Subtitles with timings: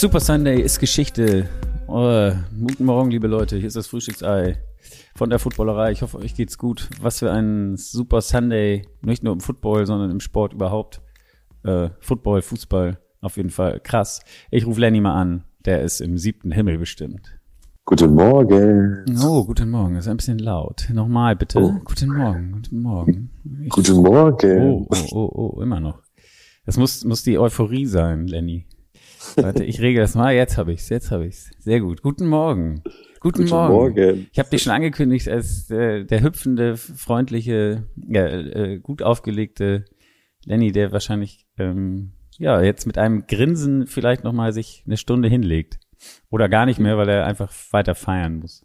[0.00, 1.46] Super Sunday ist Geschichte.
[1.86, 3.56] Oh, guten Morgen, liebe Leute.
[3.58, 4.56] Hier ist das Frühstücksei
[5.14, 5.92] von der Footballerei.
[5.92, 6.88] Ich hoffe, euch geht's gut.
[7.00, 8.88] Was für ein Super Sunday.
[9.02, 11.02] Nicht nur im Football, sondern im Sport überhaupt.
[11.64, 13.80] Äh, Football, Fußball, auf jeden Fall.
[13.80, 14.20] Krass.
[14.50, 15.44] Ich rufe Lenny mal an.
[15.66, 17.39] Der ist im siebten Himmel bestimmt.
[17.86, 19.04] Guten Morgen.
[19.24, 19.94] Oh, guten Morgen.
[19.94, 20.88] Das ist ein bisschen laut.
[20.92, 21.58] Nochmal bitte.
[21.58, 21.74] Oh.
[21.84, 22.52] Guten Morgen.
[22.52, 23.30] Guten Morgen.
[23.64, 24.60] Ich, guten Morgen.
[24.60, 26.02] Oh, oh, oh, oh, immer noch.
[26.66, 28.66] Das muss, muss die Euphorie sein, Lenny.
[29.36, 30.32] Warte, ich regel das mal.
[30.34, 31.50] Jetzt habe ich's, jetzt habe ich's.
[31.58, 32.02] Sehr gut.
[32.02, 32.82] Guten Morgen.
[33.18, 33.74] Guten, Guten Morgen.
[33.74, 34.26] Morgen.
[34.30, 39.84] Ich habe dich schon angekündigt als äh, der hüpfende, freundliche, ja, äh, gut aufgelegte
[40.44, 45.28] Lenny, der wahrscheinlich ähm, ja jetzt mit einem Grinsen vielleicht noch mal sich eine Stunde
[45.28, 45.80] hinlegt
[46.30, 48.64] oder gar nicht mehr, weil er einfach weiter feiern muss.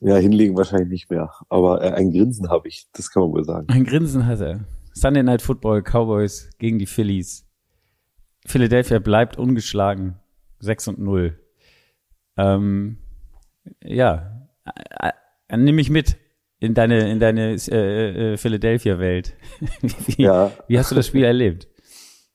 [0.00, 3.44] Ja, hinlegen wahrscheinlich nicht mehr, aber äh, ein Grinsen habe ich, das kann man wohl
[3.44, 3.66] sagen.
[3.68, 4.64] Ein Grinsen hat er.
[4.92, 7.46] Sunday Night Football, Cowboys gegen die Phillies.
[8.46, 10.16] Philadelphia bleibt ungeschlagen.
[10.60, 11.38] 6 und 0.
[12.36, 12.98] Ähm,
[13.82, 15.10] ja, äh,
[15.48, 16.16] äh, nimm mich mit
[16.60, 19.34] in deine, in deine äh, äh, Philadelphia-Welt.
[20.06, 20.52] wie, ja.
[20.68, 21.68] wie hast du das Spiel erlebt?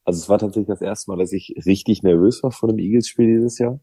[0.03, 3.27] Also es war tatsächlich das erste Mal, dass ich richtig nervös war vor dem Eagles-Spiel
[3.27, 3.79] dieses Jahr.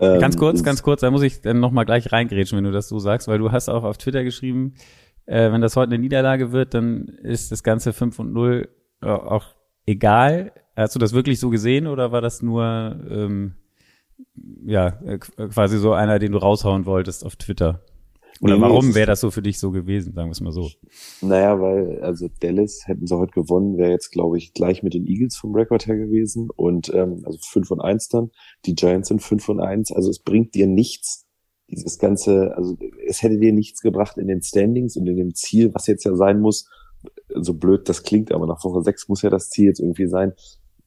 [0.00, 2.88] Ähm, ganz kurz, ganz kurz, da muss ich dann nochmal gleich reingrätschen, wenn du das
[2.88, 4.74] so sagst, weil du hast auch auf Twitter geschrieben,
[5.26, 8.68] äh, wenn das heute eine Niederlage wird, dann ist das Ganze 5 und 0
[9.02, 9.54] äh, auch
[9.86, 10.52] egal.
[10.76, 13.54] Hast du das wirklich so gesehen oder war das nur ähm,
[14.64, 17.80] ja äh, quasi so einer, den du raushauen wolltest auf Twitter?
[18.40, 20.70] Oder nee, warum wäre das so für dich so gewesen, sagen wir es mal so?
[21.20, 25.06] Naja, weil, also Dallas hätten sie heute gewonnen, wäre jetzt, glaube ich, gleich mit den
[25.06, 26.48] Eagles vom Rekord her gewesen.
[26.54, 28.30] Und ähm, also 5 und 1 dann.
[28.64, 29.92] Die Giants sind 5 und 1.
[29.92, 31.26] Also es bringt dir nichts,
[31.68, 35.74] dieses ganze, also es hätte dir nichts gebracht in den Standings und in dem Ziel,
[35.74, 36.68] was jetzt ja sein muss,
[37.34, 40.32] so blöd das klingt, aber nach Woche 6 muss ja das Ziel jetzt irgendwie sein,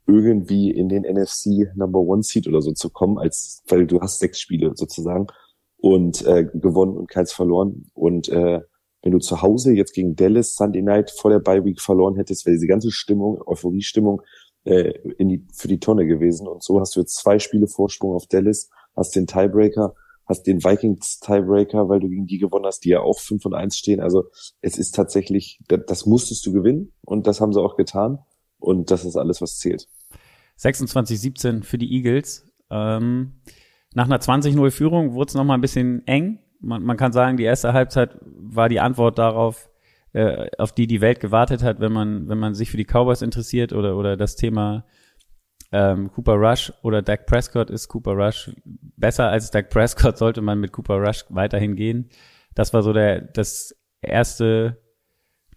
[0.09, 4.19] irgendwie in den NFC Number One Seed oder so zu kommen, als weil du hast
[4.19, 5.27] sechs Spiele sozusagen
[5.81, 7.89] und äh, gewonnen und keins verloren.
[7.93, 8.61] Und äh,
[9.01, 12.45] wenn du zu Hause jetzt gegen Dallas Sunday Night vor der Bye Week verloren hättest,
[12.45, 14.21] wäre diese ganze Stimmung, Euphorie-Stimmung
[14.65, 16.47] äh, in die, für die Tonne gewesen.
[16.47, 19.95] Und so hast du jetzt zwei Spiele Vorsprung auf Dallas, hast den Tiebreaker
[20.29, 23.55] hast den Vikings Tiebreaker, weil du gegen die gewonnen hast, die ja auch 5 und
[23.55, 23.99] 1 stehen.
[23.99, 24.25] Also
[24.61, 28.19] es ist tatsächlich, das musstest du gewinnen und das haben sie auch getan.
[28.59, 29.87] Und das ist alles, was zählt.
[30.59, 32.45] 26-17 für die Eagles.
[32.69, 33.41] Ähm,
[33.93, 36.39] nach einer 20-0 Führung wurde es nochmal ein bisschen eng.
[36.61, 39.69] Man, man kann sagen, die erste Halbzeit war die Antwort darauf,
[40.13, 43.21] äh, auf die die Welt gewartet hat, wenn man, wenn man sich für die Cowboys
[43.21, 44.85] interessiert oder, oder das Thema
[45.71, 50.59] ähm, Cooper Rush oder Dak Prescott ist Cooper Rush besser als Dak Prescott, sollte man
[50.59, 52.09] mit Cooper Rush weiterhin gehen.
[52.55, 54.81] Das war so der, das erste,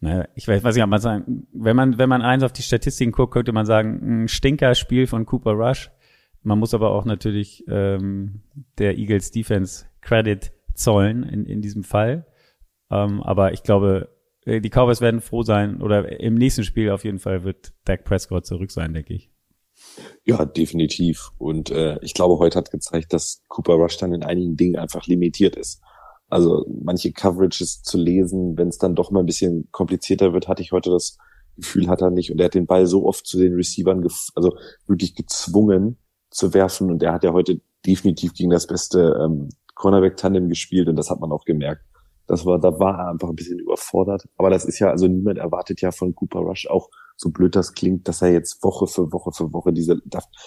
[0.01, 2.63] naja, ich weiß, weiß nicht, ob man sagen, wenn man, wenn man eins auf die
[2.63, 5.91] Statistiken guckt, könnte man sagen, ein Stinker-Spiel von Cooper Rush.
[6.43, 8.43] Man muss aber auch natürlich ähm,
[8.79, 12.27] der Eagles Defense Credit zollen in, in diesem Fall.
[12.91, 14.09] Ähm, aber ich glaube,
[14.45, 18.05] äh, die Cowboys werden froh sein oder im nächsten Spiel auf jeden Fall wird Dak
[18.05, 19.31] Prescott zurück sein, denke ich.
[20.25, 21.31] Ja, definitiv.
[21.39, 25.07] Und äh, ich glaube, heute hat gezeigt, dass Cooper Rush dann in einigen Dingen einfach
[25.07, 25.81] limitiert ist.
[26.29, 30.63] Also manche Coverages zu lesen, wenn es dann doch mal ein bisschen komplizierter wird, hatte
[30.63, 31.19] ich heute das
[31.57, 32.31] Gefühl, hat er nicht.
[32.33, 35.99] Und er hat den Ball so oft zu den Receivern, also wirklich gezwungen
[36.33, 36.91] zu werfen.
[36.91, 41.21] Und er hat ja heute definitiv gegen das beste ähm, Cornerback-Tandem gespielt und das hat
[41.21, 41.83] man auch gemerkt.
[42.27, 44.25] Das war, da war er einfach ein bisschen überfordert.
[44.37, 47.75] Aber das ist ja, also niemand erwartet ja von Cooper Rush auch so blöd das
[47.75, 50.01] klingt, dass er jetzt Woche für Woche für Woche diese,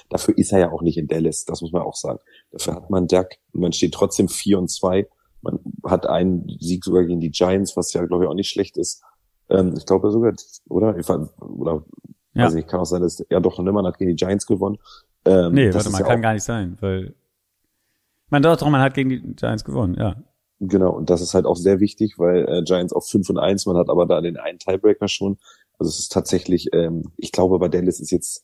[0.09, 2.19] dafür ist er ja auch nicht in Dallas, das muss man auch sagen.
[2.51, 5.07] Dafür hat man Dak und man steht trotzdem 4 und 2.
[5.41, 8.77] Man hat einen Sieg sogar gegen die Giants, was ja, glaube ich, auch nicht schlecht
[8.77, 9.03] ist.
[9.49, 10.33] Ähm, ich glaube sogar,
[10.67, 10.97] oder?
[10.97, 11.85] Ich oder,
[12.33, 12.45] ja.
[12.45, 14.77] weiß nicht, kann auch sein, dass, ja doch, man hat gegen die Giants gewonnen.
[15.25, 17.15] Ähm, nee, warte mal, ja kann gar nicht sein, weil,
[18.29, 20.15] man doch, doch, man hat gegen die Giants gewonnen, ja.
[20.59, 23.65] Genau, und das ist halt auch sehr wichtig, weil äh, Giants auf 5 und 1,
[23.65, 25.37] man hat aber da den einen Tiebreaker schon.
[25.77, 28.43] Also es ist tatsächlich, ähm, ich glaube, bei Dallas ist jetzt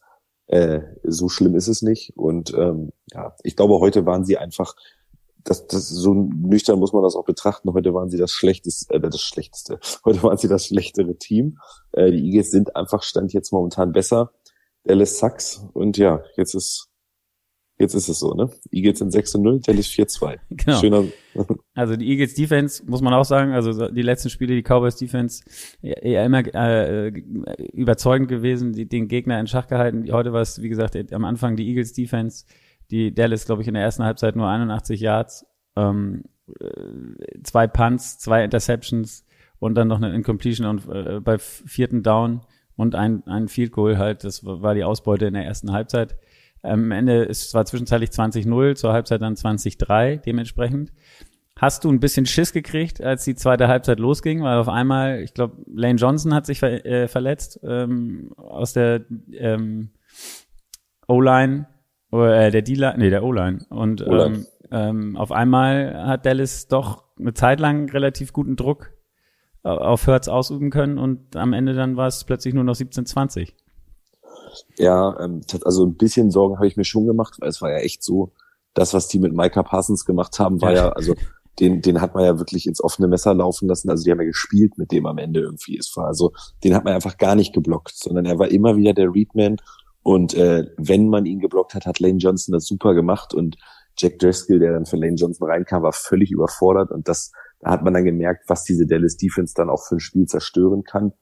[0.51, 2.11] äh, so schlimm ist es nicht.
[2.17, 4.75] Und ähm, ja, ich glaube, heute waren sie einfach,
[5.43, 7.73] das, das so nüchtern muss man das auch betrachten.
[7.73, 9.79] Heute waren sie das schlechteste, äh, das schlechteste.
[10.05, 11.57] Heute waren sie das schlechtere Team.
[11.93, 14.31] Äh, die Eagles sind einfach stand jetzt momentan besser.
[14.83, 16.91] Dallas sucks und ja, jetzt ist
[17.81, 18.47] Jetzt ist es so, ne?
[18.71, 20.37] Eagles sind 6 0, Dallas 4-2.
[20.51, 20.79] Genau.
[20.79, 21.03] Schöner.
[21.73, 25.43] Also die Eagles Defense, muss man auch sagen, also die letzten Spiele, die Cowboys Defense,
[25.81, 30.11] eher immer äh, überzeugend gewesen, die, den Gegner in Schach gehalten.
[30.11, 32.45] Heute war es, wie gesagt, am Anfang die Eagles Defense,
[32.91, 35.45] die Dallas, glaube ich, in der ersten Halbzeit nur 81 Yards
[35.77, 36.23] ähm,
[36.59, 39.25] äh, zwei Punts, zwei Interceptions
[39.59, 42.41] und dann noch eine Incompletion und äh, bei vierten Down
[42.75, 44.23] und ein, ein Field Goal halt.
[44.23, 46.17] Das war die Ausbeute in der ersten Halbzeit.
[46.63, 50.91] Am Ende ist es zwar zwischenzeitlich 20-0, zur Halbzeit dann 20-3 dementsprechend.
[51.57, 55.33] Hast du ein bisschen Schiss gekriegt, als die zweite Halbzeit losging, weil auf einmal, ich
[55.33, 59.01] glaube, Lane Johnson hat sich ver äh, verletzt ähm, aus der
[59.33, 59.89] ähm,
[61.07, 61.67] O-Line
[62.11, 63.65] oder äh, der D-Line, nee, der O-Line.
[63.69, 68.90] Und ähm, ähm, auf einmal hat Dallas doch eine Zeit lang relativ guten Druck
[69.63, 73.53] auf Hertz ausüben können und am Ende dann war es plötzlich nur noch 17-20.
[74.77, 77.77] Ja, ähm, also ein bisschen Sorgen habe ich mir schon gemacht, weil es war ja
[77.77, 78.33] echt so,
[78.73, 81.13] das, was die mit Micah Parsons gemacht haben, war ja, ja also
[81.59, 83.89] den, den hat man ja wirklich ins offene Messer laufen lassen.
[83.89, 85.77] Also die haben ja gespielt mit dem am Ende irgendwie.
[85.77, 86.31] Es war also,
[86.63, 89.57] den hat man einfach gar nicht geblockt, sondern er war immer wieder der Readman.
[90.01, 93.57] Und äh, wenn man ihn geblockt hat, hat Lane Johnson das super gemacht und
[93.97, 97.31] Jack Driscoll, der dann für Lane Johnson reinkam, war völlig überfordert und das,
[97.61, 100.83] da hat man dann gemerkt, was diese Dallas Defense dann auch für ein Spiel zerstören
[100.83, 101.13] kann.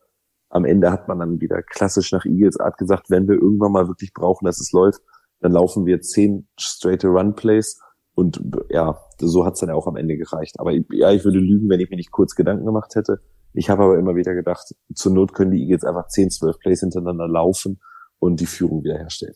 [0.49, 3.87] Am Ende hat man dann wieder klassisch nach Eagles Art gesagt, wenn wir irgendwann mal
[3.87, 5.01] wirklich brauchen, dass es läuft,
[5.41, 7.79] dann laufen wir zehn straight Run Plays
[8.15, 10.59] und ja, so hat's dann auch am Ende gereicht.
[10.59, 13.21] Aber ja, ich würde lügen, wenn ich mir nicht kurz Gedanken gemacht hätte.
[13.53, 16.79] Ich habe aber immer wieder gedacht, zur Not können die Eagles einfach 10, 12 Plays
[16.81, 17.79] hintereinander laufen
[18.19, 19.35] und die Führung wiederherstellen.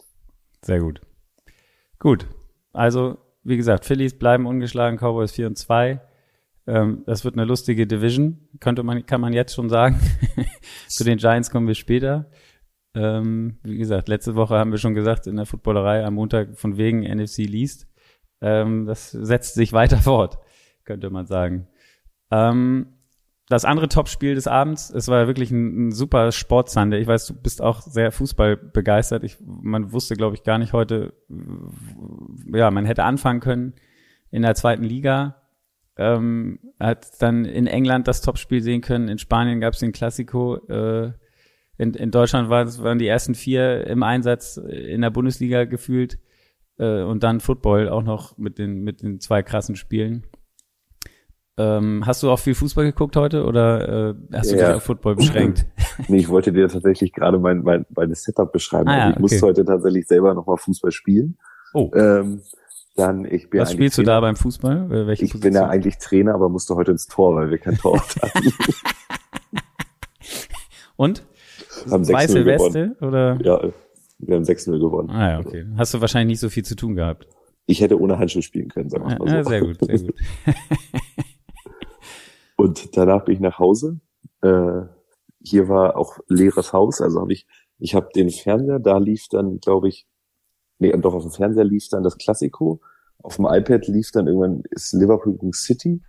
[0.61, 1.01] Sehr gut.
[1.99, 2.27] Gut.
[2.73, 6.01] Also, wie gesagt, Phillies bleiben ungeschlagen, Cowboys 4 und 2.
[6.65, 9.99] Ähm, das wird eine lustige Division, könnte man, kann man jetzt schon sagen.
[10.87, 12.29] Zu den Giants kommen wir später.
[12.95, 16.77] Ähm, wie gesagt, letzte Woche haben wir schon gesagt in der Footballerei am Montag von
[16.77, 17.87] wegen NFC liest.
[18.41, 20.37] Ähm, das setzt sich weiter fort,
[20.85, 21.67] könnte man sagen.
[22.31, 22.87] Ähm,
[23.49, 27.01] das andere Topspiel des Abends, es war wirklich ein, ein super Sportsunday.
[27.01, 29.23] Ich weiß, du bist auch sehr Fußball begeistert.
[29.23, 31.13] Ich, man wusste, glaube ich, gar nicht heute,
[32.53, 33.73] ja, man hätte anfangen können
[34.31, 35.42] in der zweiten Liga.
[35.95, 39.07] Ähm, hat dann in England das Topspiel sehen können.
[39.07, 40.55] In Spanien gab es den Classico.
[40.67, 41.11] Äh,
[41.77, 46.19] in, in Deutschland war, waren die ersten vier im Einsatz in der Bundesliga gefühlt
[46.77, 50.23] äh, und dann Football auch noch mit den, mit den zwei krassen Spielen.
[51.55, 54.67] Ähm, hast du auch viel Fußball geguckt heute oder äh, hast du ja.
[54.67, 55.67] dich auf Football beschränkt?
[56.07, 58.89] nee, ich wollte dir tatsächlich gerade mein, mein, mein Setup beschreiben.
[58.89, 59.21] Ah, ja, also ich okay.
[59.21, 61.37] musste heute tatsächlich selber nochmal Fußball spielen.
[61.75, 61.91] Oh.
[61.95, 62.41] Ähm,
[62.95, 64.05] dann ich bin Was spielst Trainer.
[64.05, 64.89] du da beim Fußball?
[64.89, 65.41] Welche ich Position?
[65.41, 68.53] bin ja eigentlich Trainer, aber musste heute ins Tor, weil wir kein Tor hatten.
[70.95, 71.23] Und?
[71.89, 73.37] Haben Weiße Weste oder?
[73.41, 73.61] Ja,
[74.19, 75.09] wir haben 6-0 gewonnen.
[75.09, 75.65] Ah ja, okay.
[75.75, 77.27] Hast du wahrscheinlich nicht so viel zu tun gehabt.
[77.65, 79.35] Ich hätte ohne Handschuh spielen können, sagen wir mal so.
[79.35, 80.15] Ja, sehr gut, sehr gut.
[82.57, 83.99] und danach bin ich nach Hause.
[84.41, 84.81] Äh,
[85.41, 87.47] hier war auch leeres Haus, also habe ich,
[87.79, 90.07] ich habe den Fernseher, da lief dann, glaube ich,
[90.91, 92.79] nee, doch auf dem Fernseher lief dann das Klassiko.
[93.21, 96.01] Auf dem iPad lief dann irgendwann ist Liverpool gegen City.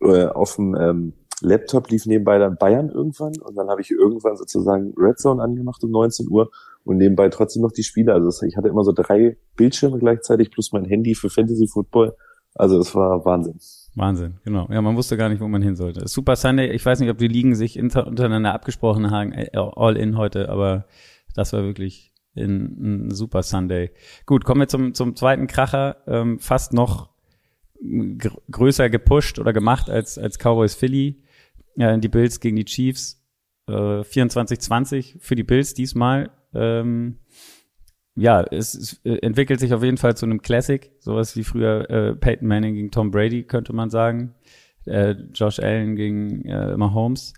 [0.00, 4.36] Äh, auf dem ähm, Laptop lief nebenbei dann Bayern irgendwann und dann habe ich irgendwann
[4.36, 6.50] sozusagen Red Zone angemacht um 19 Uhr
[6.84, 8.14] und nebenbei trotzdem noch die Spiele.
[8.14, 12.16] Also ich hatte immer so drei Bildschirme gleichzeitig plus mein Handy für Fantasy Football.
[12.54, 13.58] Also es war Wahnsinn.
[13.94, 14.66] Wahnsinn, genau.
[14.70, 16.08] Ja, man wusste gar nicht, wo man hin sollte.
[16.08, 20.16] Super Sunday, ich weiß nicht, ob die Ligen sich untereinander abgesprochen haben, äh, all in
[20.16, 20.86] heute, aber
[21.34, 23.90] das war wirklich ein, ein super Sunday.
[24.26, 27.10] Gut, kommen wir zum, zum zweiten Kracher, ähm, fast noch
[28.50, 31.22] größer gepusht oder gemacht als, als Cowboys Philly.
[31.76, 33.22] Ja, die Bills gegen die Chiefs.
[33.68, 36.30] Äh, 24-20 für die Bills diesmal.
[36.54, 37.18] Ähm,
[38.14, 42.14] ja, es, es entwickelt sich auf jeden Fall zu einem Classic, sowas wie früher äh,
[42.14, 44.34] Peyton Manning gegen Tom Brady, könnte man sagen.
[44.86, 47.34] Äh, Josh Allen gegen äh, Mahomes.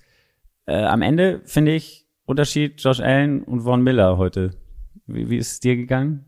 [0.66, 4.50] Äh, am Ende finde ich Unterschied Josh Allen und Von Miller heute.
[5.08, 6.24] Wie, wie ist es dir gegangen?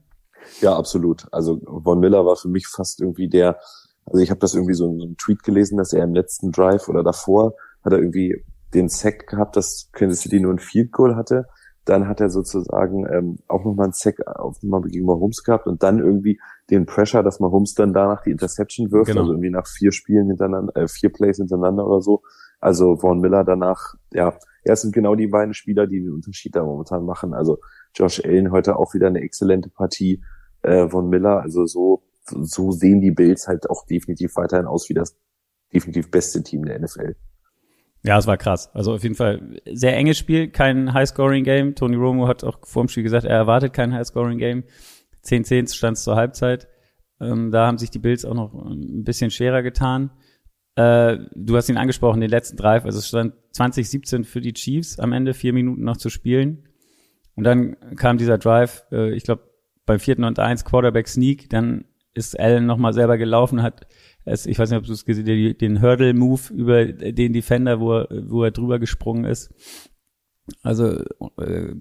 [0.60, 1.26] Ja, absolut.
[1.32, 3.58] Also Von Miller war für mich fast irgendwie der,
[4.06, 6.88] also ich habe das irgendwie so in einem Tweet gelesen, dass er im letzten Drive
[6.88, 8.44] oder davor hat er irgendwie
[8.74, 11.46] den Sack gehabt, dass Kansas City nur ein Field Goal hatte.
[11.84, 15.82] Dann hat er sozusagen ähm, auch nochmal einen Sack auf mal gegen Mahomes gehabt und
[15.82, 16.38] dann irgendwie
[16.70, 19.22] den Pressure, dass Mahomes dann danach die Interception wirft, genau.
[19.22, 22.22] also irgendwie nach vier Spielen hintereinander, äh, vier Plays hintereinander oder so.
[22.60, 26.62] Also Vaughn Miller danach, ja, er sind genau die beiden Spieler, die den Unterschied da
[26.62, 27.32] momentan machen.
[27.32, 27.58] Also
[27.94, 30.22] Josh Allen heute auch wieder eine exzellente Partie
[30.62, 31.40] äh, von Miller.
[31.40, 35.16] Also so, so sehen die Bills halt auch definitiv weiterhin aus wie das
[35.72, 37.16] definitiv beste Team der NFL.
[38.02, 38.70] Ja, es war krass.
[38.72, 41.74] Also auf jeden Fall sehr enges Spiel, kein High-Scoring-Game.
[41.74, 44.64] Tony Romo hat auch vor dem Spiel gesagt, er erwartet kein High-Scoring-Game.
[45.24, 46.68] 10-10 stand es zur Halbzeit.
[47.20, 50.10] Ähm, da haben sich die Bills auch noch ein bisschen schwerer getan.
[50.76, 52.86] Äh, du hast ihn angesprochen, den letzten Drive.
[52.86, 56.69] Also es stand 2017 für die Chiefs am Ende, vier Minuten noch zu spielen.
[57.40, 59.48] Und dann kam dieser Drive, äh, ich glaube,
[59.86, 63.86] beim vierten und eins Quarterback Sneak, dann ist Allen nochmal selber gelaufen, hat
[64.26, 67.94] Es, ich weiß nicht, ob du es gesehen hast, den Hurdle-Move über den Defender, wo
[67.94, 69.54] er, wo er drüber gesprungen ist.
[70.62, 71.02] Also
[71.38, 71.72] äh,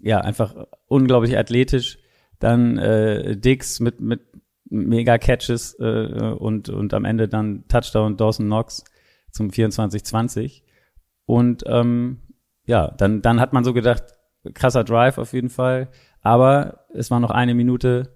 [0.00, 2.00] ja, einfach unglaublich athletisch.
[2.40, 4.22] Dann äh, Dix mit mit
[4.68, 8.82] mega Catches äh, und und am Ende dann Touchdown Dawson Knox
[9.30, 10.62] zum 24-20.
[11.24, 12.18] Und ähm,
[12.66, 14.02] ja, dann dann hat man so gedacht,
[14.52, 15.88] krasser Drive auf jeden Fall.
[16.20, 18.14] Aber es war noch eine Minute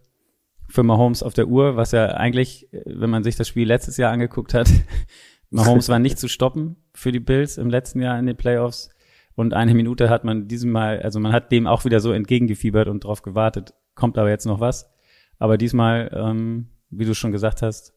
[0.68, 4.12] für Mahomes auf der Uhr, was ja eigentlich, wenn man sich das Spiel letztes Jahr
[4.12, 4.68] angeguckt hat,
[5.50, 8.90] Mahomes war nicht zu stoppen für die Bills im letzten Jahr in den Playoffs.
[9.34, 12.88] Und eine Minute hat man diesem Mal, also man hat dem auch wieder so entgegengefiebert
[12.88, 14.90] und drauf gewartet, kommt aber jetzt noch was.
[15.38, 17.94] Aber diesmal, ähm, wie du schon gesagt hast,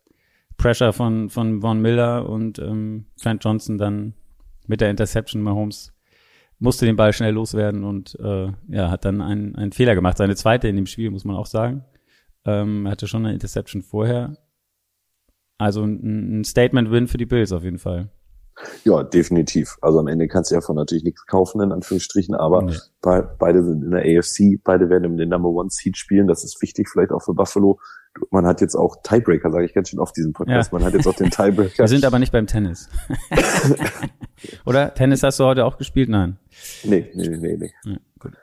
[0.57, 4.13] Pressure von, von Von Miller und ähm, Trent Johnson dann
[4.67, 5.93] mit der Interception Mahomes
[6.61, 10.17] musste den Ball schnell loswerden und äh, ja, hat dann einen, einen Fehler gemacht.
[10.17, 11.83] Seine zweite in dem Spiel, muss man auch sagen.
[12.45, 14.37] Ähm, er hatte schon eine Interception vorher.
[15.57, 18.09] Also ein, ein Statement-Win für die Bills auf jeden Fall.
[18.83, 19.77] Ja, definitiv.
[19.81, 22.77] Also am Ende kannst du davon natürlich nichts kaufen, in Anführungsstrichen, aber nee.
[23.01, 26.27] be beide sind in der AFC, beide werden in den Number One Seed spielen.
[26.27, 27.79] Das ist wichtig, vielleicht auch für Buffalo.
[28.29, 30.71] Man hat jetzt auch Tiebreaker, sage ich ganz schön oft diesen Podcast.
[30.71, 30.77] Ja.
[30.77, 31.79] Man hat jetzt auch den Tiebreaker.
[31.79, 32.89] Wir sind aber nicht beim Tennis.
[34.65, 34.93] Oder?
[34.93, 36.09] Tennis hast du heute auch gespielt?
[36.09, 36.37] Nein.
[36.83, 37.71] Nee, nee, nee, nee.
[37.85, 38.33] Ja, gut.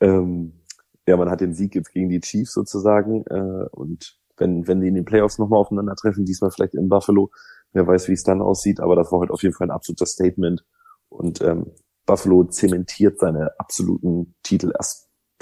[0.00, 0.60] Ähm,
[1.08, 3.24] ja, man hat den Sieg jetzt gegen die Chiefs sozusagen.
[3.26, 7.30] Äh, und wenn, wenn die in den Playoffs nochmal aufeinandertreffen, diesmal vielleicht in Buffalo,
[7.74, 10.06] Wer weiß, wie es dann aussieht, aber das war halt auf jeden Fall ein absoluter
[10.06, 10.64] Statement.
[11.08, 11.72] Und ähm,
[12.06, 14.36] Buffalo zementiert seine absoluten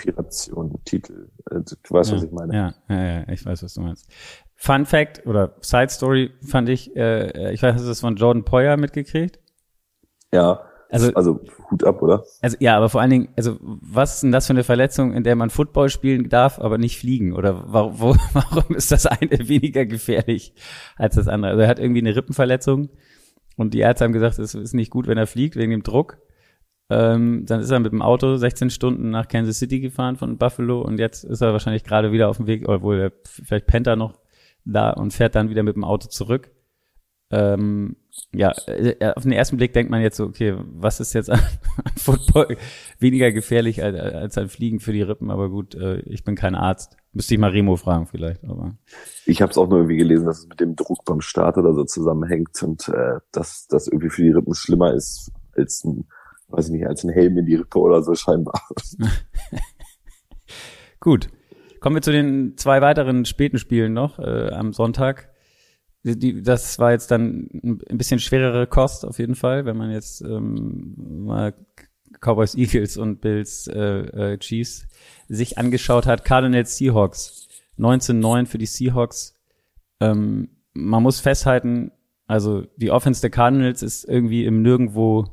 [0.03, 1.29] Titelaspirationen, Titel.
[1.51, 2.55] Äh, du weißt, ja, was ich meine.
[2.55, 4.11] Ja, ja, ja, ich weiß, was du meinst.
[4.57, 8.45] Fun Fact oder Side Story fand ich, äh, ich weiß, hast du das von Jordan
[8.45, 9.39] Poyer mitgekriegt?
[10.33, 11.41] Ja, also, also
[11.71, 12.23] Hut ab, oder?
[12.43, 15.25] Also ja, aber vor allen Dingen, also was ist denn das für eine Verletzung, in
[15.25, 17.33] der man Football spielen darf, aber nicht fliegen?
[17.33, 20.53] Oder warum, wo, warum ist das eine weniger gefährlich
[20.97, 21.53] als das andere?
[21.53, 22.91] Also er hat irgendwie eine Rippenverletzung
[23.57, 26.19] und die Ärzte haben gesagt, es ist nicht gut, wenn er fliegt wegen dem Druck.
[26.93, 30.83] Ähm, dann ist er mit dem Auto 16 Stunden nach Kansas City gefahren von Buffalo
[30.83, 33.97] und jetzt ist er wahrscheinlich gerade wieder auf dem Weg, obwohl er vielleicht pennt er
[33.97, 34.19] noch
[34.65, 36.51] da und fährt dann wieder mit dem Auto zurück
[37.33, 37.97] ähm,
[38.35, 41.41] ja, äh, auf den ersten Blick denkt man jetzt so, okay, was ist jetzt an,
[41.85, 42.59] an Football
[42.99, 46.55] weniger gefährlich als, als ein Fliegen für die Rippen, aber gut, äh, ich bin kein
[46.55, 46.99] Arzt.
[47.15, 48.77] Müsste ich mal Remo fragen vielleicht, aber.
[49.25, 51.73] Ich habe es auch nur irgendwie gelesen, dass es mit dem Druck beim Start oder
[51.73, 56.07] so zusammenhängt und äh, dass das irgendwie für die Rippen schlimmer ist als ein,
[56.53, 58.61] weiß ich nicht, als ein Helm in die Rippe oder so scheinbar.
[61.01, 61.29] gut.
[61.81, 65.33] Kommen wir zu den zwei weiteren späten Spielen noch äh, am Sonntag
[66.05, 70.21] die, das war jetzt dann ein bisschen schwerere Kost auf jeden Fall, wenn man jetzt
[70.23, 71.55] ähm, mal
[72.21, 74.87] Cowboys, Eagles und Bills äh, äh, Chiefs
[75.29, 76.25] sich angeschaut hat.
[76.25, 79.39] Cardinals Seahawks 19-9 für die Seahawks.
[80.01, 81.93] Ähm, man muss festhalten,
[82.27, 85.27] also die Offense der Cardinals ist irgendwie im Nirgendwo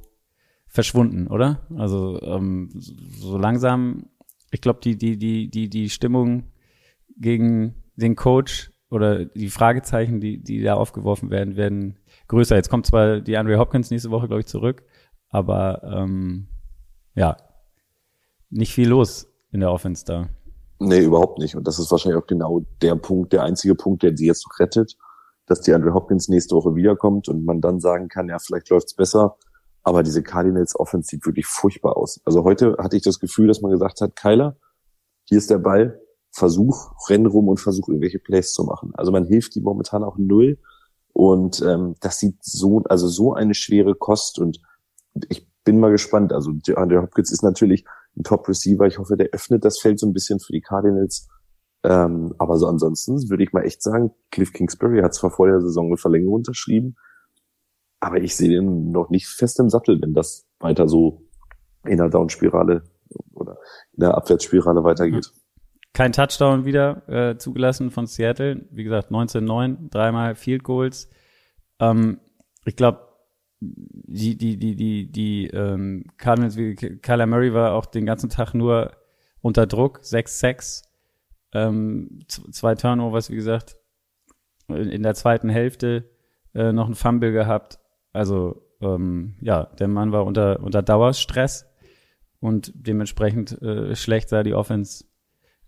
[0.70, 1.68] verschwunden, oder?
[1.76, 4.06] Also ähm, so langsam,
[4.52, 6.44] ich glaube, die die die die die Stimmung
[7.18, 12.56] gegen den Coach oder die Fragezeichen, die, die da aufgeworfen werden, werden größer.
[12.56, 14.84] Jetzt kommt zwar die Andre Hopkins nächste Woche, glaube ich, zurück,
[15.30, 16.48] aber ähm,
[17.16, 17.38] ja,
[18.50, 20.30] nicht viel los in der Offense da.
[20.80, 21.56] Nee, überhaupt nicht.
[21.56, 24.60] Und das ist wahrscheinlich auch genau der Punkt, der einzige Punkt, der sie jetzt noch
[24.60, 24.96] rettet,
[25.46, 28.96] dass die Andre Hopkins nächste Woche wiederkommt und man dann sagen kann, ja, vielleicht läuft's
[28.96, 29.36] besser.
[29.90, 32.22] Aber diese Cardinals Offense sieht wirklich furchtbar aus.
[32.24, 34.56] Also heute hatte ich das Gefühl, dass man gesagt hat, Kyler,
[35.24, 38.92] hier ist der Ball, Versuch, renn rum und versuch irgendwelche Plays zu machen.
[38.94, 40.60] Also man hilft die momentan auch null.
[41.12, 44.38] Und ähm, das sieht so, also so eine schwere Kost.
[44.38, 44.62] Und
[45.28, 46.34] ich bin mal gespannt.
[46.34, 47.84] Also der Hopkins ist natürlich
[48.16, 48.86] ein Top-Receiver.
[48.86, 51.28] Ich hoffe, der öffnet das Feld so ein bisschen für die Cardinals.
[51.82, 55.62] Ähm, aber so ansonsten würde ich mal echt sagen, Cliff Kingsbury hat zwar vor der
[55.62, 56.96] Saison eine Verlängerung unterschrieben,
[58.00, 61.24] aber ich sehe den noch nicht fest im Sattel, wenn das weiter so
[61.86, 62.84] in der Down-Spirale
[63.34, 63.58] oder
[63.94, 65.32] in der Abwärtsspirale weitergeht.
[65.94, 68.68] Kein Touchdown wieder äh, zugelassen von Seattle.
[68.72, 71.10] Wie gesagt, 19-9, dreimal Field Goals.
[71.80, 72.20] Ähm,
[72.66, 73.08] ich glaube,
[73.60, 78.54] die, die, die, die, die ähm, Cardinals, wie Kyler Murray war auch den ganzen Tag
[78.54, 78.92] nur
[79.42, 80.84] unter Druck, 6-6,
[81.54, 83.78] ähm, zwei Turnovers, wie gesagt,
[84.68, 86.10] in der zweiten Hälfte
[86.54, 87.80] äh, noch ein Fumble gehabt.
[88.12, 91.66] Also ähm, ja, der Mann war unter, unter Dauerstress
[92.40, 95.06] und dementsprechend äh, schlecht sah die Offense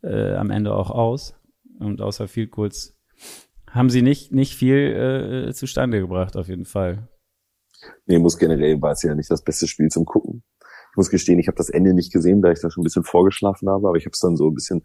[0.04, 1.36] äh, am Ende auch aus.
[1.80, 2.98] Und außer Field Goals
[3.70, 7.08] haben sie nicht, nicht viel äh, zustande gebracht, auf jeden Fall.
[8.06, 10.44] Nee, muss generell, war es ja nicht das beste Spiel zum Gucken.
[10.92, 13.04] Ich muss gestehen, ich habe das Ende nicht gesehen, da ich da schon ein bisschen
[13.04, 14.84] vorgeschlafen habe, aber ich habe es dann so ein bisschen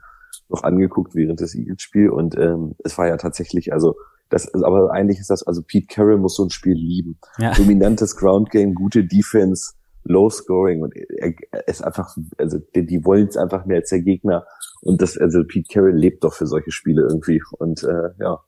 [0.48, 3.96] noch angeguckt während des Eagles-Spiels und ähm, es war ja tatsächlich, also
[4.28, 7.18] das, aber eigentlich ist das, also Pete Carroll muss so ein Spiel lieben.
[7.38, 7.52] Ja.
[7.54, 13.04] Dominantes Ground Game, gute Defense, Low Scoring und er, er ist einfach, also die, die
[13.04, 14.46] wollen es einfach mehr als der Gegner
[14.82, 18.40] und das, also Pete Carroll lebt doch für solche Spiele irgendwie und äh, ja,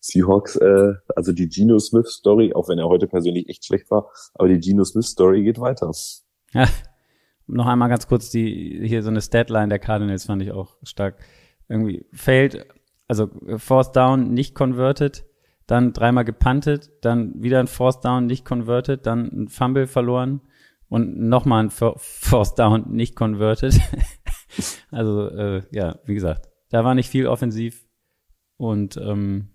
[0.00, 4.10] Seahawks, äh, also die Geno Smith Story, auch wenn er heute persönlich echt schlecht war,
[4.34, 5.90] aber die Geno Smith Story geht weiter.
[6.52, 6.68] Ja,
[7.46, 11.18] noch einmal ganz kurz die hier so eine Statline der Cardinals fand ich auch stark.
[11.68, 12.66] Irgendwie failed,
[13.08, 15.24] also Fourth Down nicht converted,
[15.66, 20.40] dann dreimal gepuntet, dann wieder ein Fourth Down nicht converted, dann ein Fumble verloren
[20.88, 23.80] und nochmal ein Fourth Down nicht converted.
[24.90, 27.86] also äh, ja, wie gesagt, da war nicht viel offensiv
[28.56, 29.50] und ähm,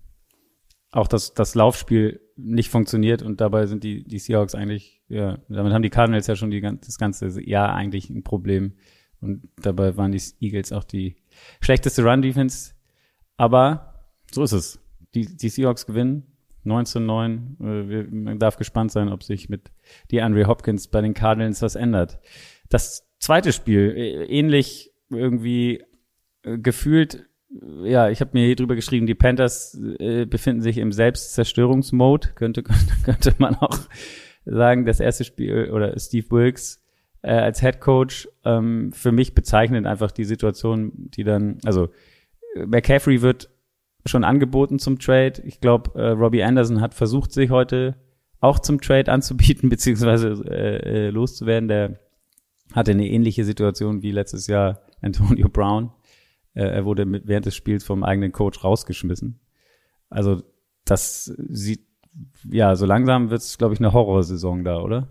[0.92, 5.72] auch das, das Laufspiel nicht funktioniert und dabei sind die, die Seahawks eigentlich, ja, damit
[5.72, 8.74] haben die Cardinals ja schon die, das ganze Jahr eigentlich ein Problem.
[9.20, 11.16] Und dabei waren die Eagles auch die
[11.60, 12.72] schlechteste Run-Defense.
[13.40, 13.94] Aber
[14.30, 14.78] so ist es.
[15.14, 16.26] Die, die Seahawks gewinnen
[16.66, 17.90] 19-9.
[17.90, 19.70] Äh, man darf gespannt sein, ob sich mit
[20.10, 22.20] die Andre Hopkins bei den Cardinals was ändert.
[22.68, 25.82] Das zweite Spiel, äh, ähnlich irgendwie
[26.42, 27.24] äh, gefühlt
[27.82, 32.62] ja, ich habe mir hier drüber geschrieben, die Panthers äh, befinden sich im Selbstzerstörungsmode, könnte,
[33.04, 33.78] könnte, man auch
[34.44, 34.84] sagen.
[34.84, 36.80] Das erste Spiel oder Steve Wilkes
[37.22, 41.88] äh, als Head Coach ähm, für mich bezeichnet einfach die Situation, die dann, also
[42.54, 43.50] McCaffrey wird
[44.06, 45.42] schon angeboten zum Trade.
[45.44, 47.96] Ich glaube, äh, Robbie Anderson hat versucht, sich heute
[48.40, 51.68] auch zum Trade anzubieten, beziehungsweise äh, äh, loszuwerden.
[51.68, 52.00] Der
[52.72, 55.92] hatte eine ähnliche Situation wie letztes Jahr Antonio Brown
[56.54, 59.40] äh, er wurde mit, während des Spiels vom eigenen Coach rausgeschmissen.
[60.08, 60.42] Also
[60.84, 61.86] das sieht,
[62.50, 65.08] ja, so langsam wird es, glaube ich, eine Horrorsaison da, oder?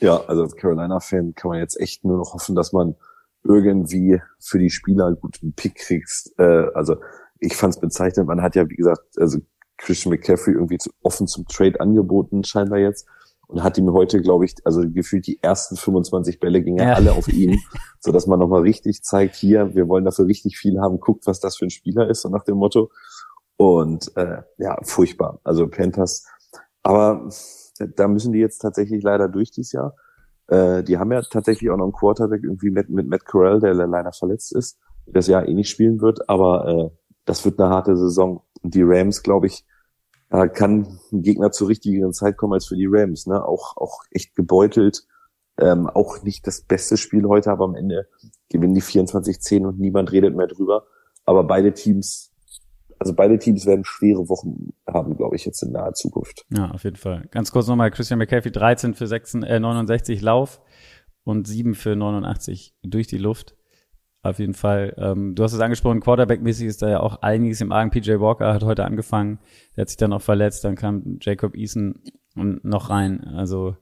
[0.00, 2.96] Ja, also als Carolina-Fan kann man jetzt echt nur noch hoffen, dass man
[3.44, 6.30] irgendwie für die Spieler einen guten Pick kriegt.
[6.38, 6.96] Äh, also
[7.38, 9.38] ich fand es bezeichnend, man hat ja, wie gesagt, also
[9.78, 13.06] Christian McCaffrey irgendwie zu, offen zum Trade angeboten, scheinbar jetzt
[13.48, 16.94] und hat ihm heute, glaube ich, also gefühlt die ersten 25 Bälle gingen ja.
[16.94, 17.58] alle auf ihn,
[18.00, 21.40] so dass man nochmal richtig zeigt, hier, wir wollen dafür richtig viel haben, guckt, was
[21.40, 22.90] das für ein Spieler ist, so nach dem Motto.
[23.56, 25.40] Und äh, ja, furchtbar.
[25.44, 26.26] Also Panthers,
[26.82, 27.28] aber
[27.96, 29.94] da müssen die jetzt tatsächlich leider durch dieses Jahr.
[30.52, 33.72] Äh, die haben ja tatsächlich auch noch einen Quarterback irgendwie mit, mit Matt Corral, der
[33.72, 36.90] leider verletzt ist, das Jahr eh nicht spielen wird, aber äh,
[37.24, 38.42] das wird eine harte Saison.
[38.60, 39.64] Und die Rams, glaube ich,
[40.28, 43.26] äh, kann ein Gegner zur richtigeren Zeit kommen als für die Rams.
[43.26, 43.42] Ne?
[43.42, 45.06] Auch, auch echt gebeutelt.
[45.58, 48.08] Ähm, auch nicht das beste Spiel heute, aber am Ende
[48.50, 50.86] gewinnen die 24-10 und niemand redet mehr drüber.
[51.24, 52.31] Aber beide Teams,
[53.02, 56.46] also beide Teams werden schwere Wochen haben, glaube ich, jetzt in naher Zukunft.
[56.56, 57.26] Ja, auf jeden Fall.
[57.32, 60.60] Ganz kurz nochmal, Christian McCaffrey 13 für 6, äh, 69 Lauf
[61.24, 63.56] und 7 für 89 durch die Luft.
[64.22, 64.94] Auf jeden Fall.
[64.98, 67.90] Ähm, du hast es angesprochen, Quarterback-mäßig ist da ja auch einiges im Argen.
[67.90, 69.40] PJ Walker hat heute angefangen,
[69.74, 72.04] der hat sich dann auch verletzt, dann kam Jacob Eason
[72.36, 73.24] noch rein.
[73.34, 73.76] Also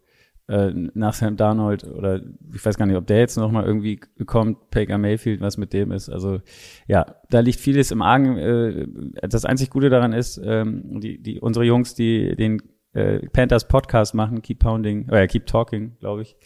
[0.50, 2.20] äh, nach Sam Darnold oder
[2.52, 5.72] ich weiß gar nicht, ob der jetzt noch mal irgendwie kommt, Baker Mayfield, was mit
[5.72, 6.08] dem ist.
[6.08, 6.40] Also
[6.88, 8.36] ja, da liegt vieles im Argen.
[8.36, 8.86] Äh,
[9.28, 12.60] das einzig Gute daran ist, ähm, die, die unsere Jungs, die den
[12.94, 16.36] äh, Panthers Podcast machen, Keep Pounding, oder Keep Talking, glaube ich,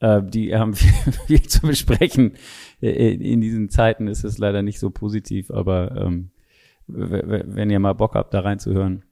[0.00, 2.34] äh, die haben viel, viel zu besprechen.
[2.80, 6.32] In, in diesen Zeiten ist es leider nicht so positiv, aber ähm,
[6.86, 9.04] wenn ihr mal Bock habt, da reinzuhören,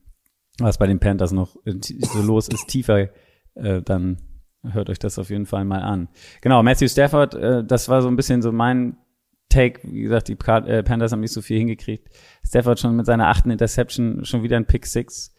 [0.58, 3.08] was bei den Panthers noch so los ist, tiefer,
[3.54, 4.18] äh, dann
[4.70, 6.08] hört euch das auf jeden Fall mal an.
[6.40, 8.96] Genau, Matthew Stafford, äh, das war so ein bisschen so mein
[9.48, 9.80] Take.
[9.84, 12.08] Wie gesagt, die äh, Panthers haben nicht so viel hingekriegt.
[12.46, 15.34] Stafford schon mit seiner achten Interception schon wieder ein Pick Six.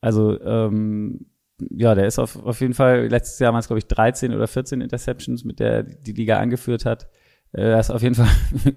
[0.00, 1.26] Also ähm,
[1.58, 4.46] ja, der ist auf, auf jeden Fall, letztes Jahr waren es, glaube ich, 13 oder
[4.46, 7.08] 14 Interceptions, mit der die Liga angeführt hat.
[7.52, 8.28] Äh, er ist auf jeden Fall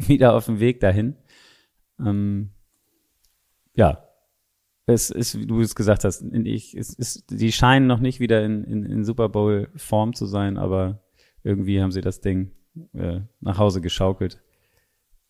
[0.07, 1.15] wieder auf dem Weg dahin.
[1.99, 2.51] Ähm,
[3.75, 4.08] ja,
[4.89, 8.43] es ist, wie du es gesagt hast, ich, es ist, die scheinen noch nicht wieder
[8.43, 11.03] in, in, in Super Bowl Form zu sein, aber
[11.43, 12.51] irgendwie haben sie das Ding
[12.93, 14.41] äh, nach Hause geschaukelt.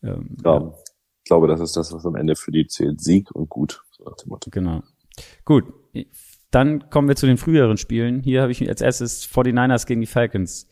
[0.02, 0.74] Ähm, ja, ja,
[1.18, 3.00] ich glaube, das ist das, was am Ende für die zählt.
[3.00, 4.04] Sieg und gut, so.
[4.50, 4.82] Genau.
[5.44, 5.64] Gut.
[6.50, 8.22] Dann kommen wir zu den früheren Spielen.
[8.22, 10.68] Hier habe ich als erstes 49ers gegen die Falcons.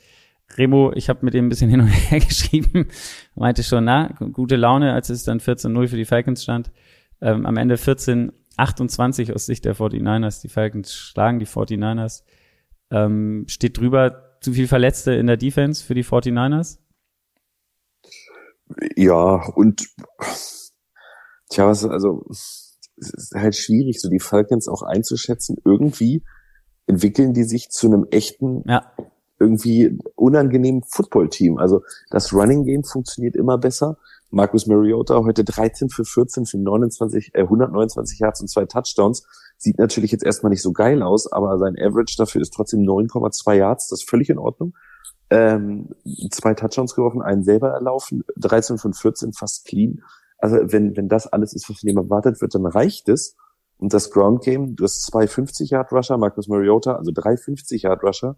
[0.57, 2.89] Remo, ich habe mit dem ein bisschen hin und her geschrieben,
[3.35, 6.73] meinte schon, na, gute Laune, als es dann 14-0 für die Falcons stand.
[7.21, 7.77] Ähm, am Ende
[8.59, 10.41] 14-28 aus Sicht der 49ers.
[10.43, 12.23] Die Falcons schlagen die 49ers.
[12.91, 16.79] Ähm, steht drüber zu viel Verletzte in der Defense für die 49ers?
[18.97, 19.87] Ja, und
[21.49, 25.57] tja, was, also es ist halt schwierig, so die Falcons auch einzuschätzen.
[25.65, 26.23] Irgendwie
[26.87, 28.91] entwickeln die sich zu einem echten ja.
[29.39, 31.59] irgendwie unangenehmen Football-Team.
[31.59, 33.99] Also das Running Game funktioniert immer besser.
[34.31, 39.27] Marcus Mariota heute 13 für 14 für 29, äh, 129 Yards und zwei Touchdowns.
[39.57, 43.55] Sieht natürlich jetzt erstmal nicht so geil aus, aber sein Average dafür ist trotzdem 9,2
[43.55, 43.89] Yards.
[43.89, 44.75] Das ist völlig in Ordnung.
[45.31, 45.89] Ähm,
[46.31, 50.03] zwei Touchdowns geworfen, einen selber erlaufen, 13 von 14 fast clean.
[50.39, 53.37] Also wenn, wenn das alles ist, was von ihm erwartet wird, dann reicht es.
[53.79, 57.83] Und das Ground Game, du hast zwei 50 Yard Rusher, Marcus Mariota, also drei 50
[57.83, 58.37] Yard Rusher,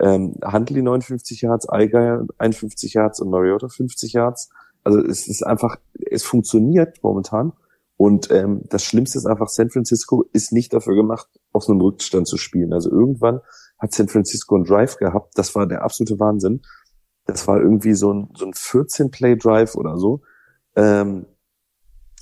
[0.00, 4.50] ähm, Huntley 59 Yards, Allgeier 51 Yards und Mariota 50 Yards.
[4.84, 5.76] Also es ist einfach,
[6.10, 7.52] es funktioniert momentan.
[7.96, 12.26] Und ähm, das Schlimmste ist einfach, San Francisco ist nicht dafür gemacht, aus einem Rückstand
[12.26, 12.72] zu spielen.
[12.72, 13.40] Also irgendwann
[13.78, 15.32] hat San Francisco einen Drive gehabt.
[15.36, 16.62] Das war der absolute Wahnsinn.
[17.26, 20.22] Das war irgendwie so ein, so ein 14-Play-Drive oder so.
[20.74, 21.26] Ähm,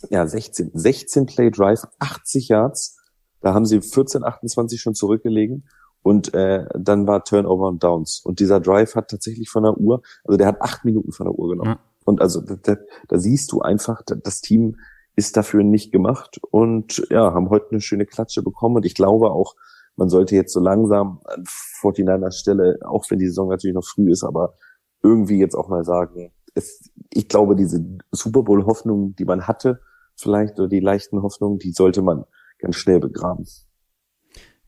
[0.08, 2.98] ja, 16, 16 Play Drive, 80 Yards.
[3.40, 5.68] Da haben sie 14, 28 schon zurückgelegen.
[6.02, 8.20] Und äh, dann war Turnover und Downs.
[8.24, 11.34] Und dieser Drive hat tatsächlich von der Uhr, also der hat acht Minuten von der
[11.34, 11.70] Uhr genommen.
[11.70, 11.89] Ja.
[12.10, 12.76] Und also da,
[13.08, 14.76] da siehst du einfach, das Team
[15.14, 18.76] ist dafür nicht gemacht und ja, haben heute eine schöne Klatsche bekommen.
[18.76, 19.54] Und ich glaube auch,
[19.96, 24.10] man sollte jetzt so langsam an 49ers Stelle, auch wenn die Saison natürlich noch früh
[24.10, 24.54] ist, aber
[25.02, 29.80] irgendwie jetzt auch mal sagen, es, ich glaube, diese Super Bowl-Hoffnung, die man hatte,
[30.16, 32.24] vielleicht oder die leichten Hoffnungen, die sollte man
[32.58, 33.46] ganz schnell begraben.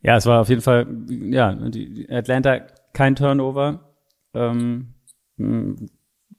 [0.01, 2.61] Ja, es war auf jeden Fall, ja, die Atlanta
[2.93, 3.97] kein Turnover,
[4.33, 4.95] ähm,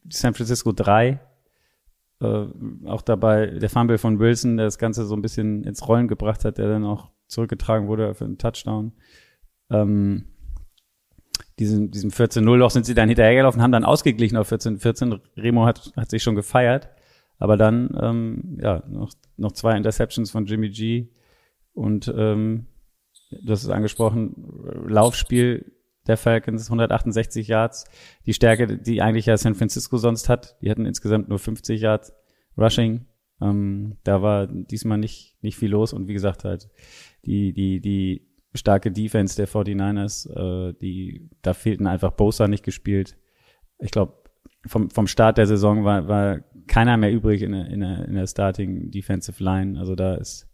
[0.10, 1.20] San Francisco drei,
[2.22, 2.46] äh,
[2.86, 6.46] auch dabei der Fumble von Wilson, der das Ganze so ein bisschen ins Rollen gebracht
[6.46, 8.94] hat, der dann auch zurückgetragen wurde für einen Touchdown.
[9.70, 10.26] Ähm,
[11.60, 15.20] diesem, diesem 14-0-Loch sind sie dann hinterhergelaufen, haben dann ausgeglichen auf 14-14.
[15.38, 16.90] Remo hat, hat sich schon gefeiert.
[17.38, 21.10] Aber dann, ähm, ja, noch, noch zwei Interceptions von Jimmy G
[21.74, 22.68] und ähm,
[23.48, 24.36] hast es angesprochen,
[24.88, 25.73] Laufspiel
[26.08, 27.86] der Falcons, 168 Yards.
[28.26, 32.14] Die Stärke, die eigentlich ja San Francisco sonst hat, die hatten insgesamt nur 50 Yards
[32.58, 33.06] Rushing.
[33.42, 36.70] Ähm, da war diesmal nicht, nicht viel los und wie gesagt halt,
[37.26, 43.18] die, die, die starke Defense der 49ers, äh, die, da fehlten einfach Bosa nicht gespielt.
[43.80, 44.24] Ich glaube,
[44.66, 48.16] vom, vom Start der Saison war, war keiner mehr übrig in der, in der, in
[48.16, 49.80] der Starting Defensive Line.
[49.80, 50.48] Also da ist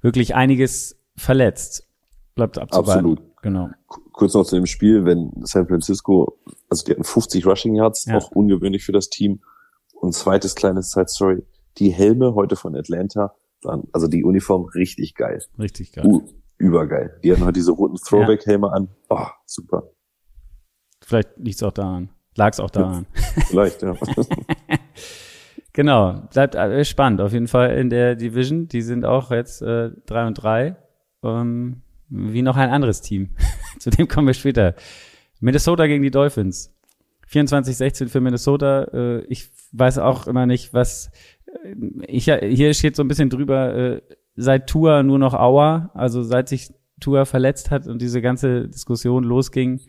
[0.00, 1.89] wirklich einiges verletzt.
[2.34, 2.90] Bleibt abzuwarten.
[2.90, 3.22] Absolut.
[3.42, 3.70] Genau.
[4.12, 6.38] Kurz noch zu dem Spiel, wenn San Francisco,
[6.68, 8.16] also die hatten 50 Rushing Yards, ja.
[8.16, 9.40] auch ungewöhnlich für das Team.
[9.94, 11.42] Und zweites kleines Side Story.
[11.78, 15.42] Die Helme heute von Atlanta waren, also die Uniform richtig geil.
[15.58, 16.06] Richtig geil.
[16.06, 16.26] Uh,
[16.58, 17.18] übergeil.
[17.22, 18.72] Die hatten heute diese roten Throwback-Helme ja.
[18.72, 18.88] an.
[19.08, 19.90] Oh, super.
[21.02, 22.10] Vielleicht liegt's auch daran.
[22.36, 23.06] Lag es auch daran.
[23.48, 23.94] Vielleicht, ja.
[25.72, 27.20] genau, bleibt äh, spannend.
[27.20, 28.68] Auf jeden Fall in der Division.
[28.68, 30.76] Die sind auch jetzt äh, 3 und 3.
[31.22, 33.30] Ähm, wie noch ein anderes Team.
[33.78, 34.74] Zu dem kommen wir später.
[35.40, 36.74] Minnesota gegen die Dolphins.
[37.30, 38.84] 24-16 für Minnesota.
[38.92, 41.10] Äh, ich weiß auch immer nicht, was.
[41.46, 41.74] Äh,
[42.06, 44.02] ich, hier steht so ein bisschen drüber, äh,
[44.36, 49.24] seit Tour nur noch Auer, also seit sich Tour verletzt hat und diese ganze Diskussion
[49.24, 49.80] losging,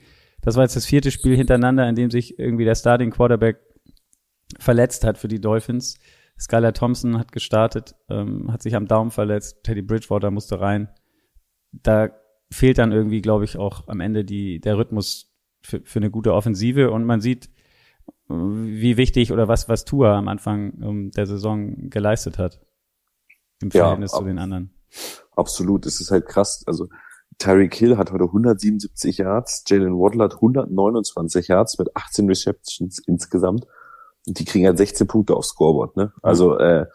[0.41, 3.59] das war jetzt das vierte Spiel hintereinander, in dem sich irgendwie der Starting Quarterback
[4.59, 5.97] verletzt hat für die Dolphins.
[6.39, 10.89] Skylar Thompson hat gestartet, ähm, hat sich am Daumen verletzt, Teddy Bridgewater musste rein.
[11.71, 12.09] Da
[12.51, 16.33] fehlt dann irgendwie, glaube ich, auch am Ende die, der Rhythmus für, für eine gute
[16.33, 17.49] Offensive und man sieht,
[18.27, 22.59] wie wichtig oder was, was Tua am Anfang um, der Saison geleistet hat.
[23.61, 24.73] Im Verhältnis ja, zu den anderen.
[25.35, 26.63] Absolut, es ist halt krass.
[26.65, 26.87] Also
[27.37, 33.67] Tyreek Hill hat heute 177 Yards, Jalen Waddle hat 129 Yards mit 18 Receptions insgesamt.
[34.27, 36.13] Und die kriegen halt 16 Punkte aufs Scoreboard, ne?
[36.21, 36.85] Also äh,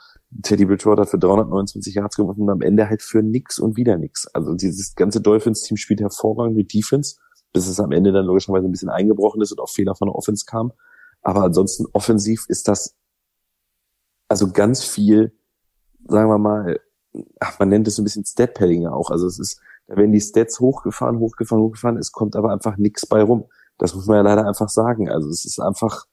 [0.43, 4.27] Teddy Bridgewater für 329 Yards gemacht und am Ende halt für nix und wieder nix.
[4.29, 7.17] Also dieses ganze Dolphins-Team spielt hervorragend mit Defense,
[7.53, 10.15] bis es am Ende dann logischerweise ein bisschen eingebrochen ist und auch Fehler von der
[10.15, 10.73] Offense kam.
[11.23, 12.95] Aber ansonsten offensiv ist das
[14.29, 15.33] also ganz viel,
[16.09, 16.81] sagen wir mal,
[17.41, 19.11] ach, man nennt es so ein bisschen Stat-Padding auch.
[19.11, 21.97] Also es ist da werden die Stats hochgefahren, hochgefahren, hochgefahren.
[21.97, 23.49] Es kommt aber einfach nichts bei rum.
[23.79, 25.09] Das muss man ja leider einfach sagen.
[25.09, 26.07] Also es ist einfach,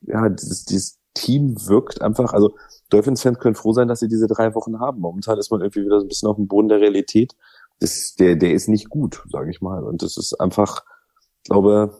[0.00, 2.54] ja, dieses, dieses Team wirkt einfach, also
[2.90, 5.00] Dolphins-Fans können froh sein, dass sie diese drei Wochen haben.
[5.00, 7.34] Momentan ist man irgendwie wieder so ein bisschen auf dem Boden der Realität.
[7.80, 9.82] Das, der, der ist nicht gut, sage ich mal.
[9.82, 10.84] Und das ist einfach,
[11.44, 11.96] glaube,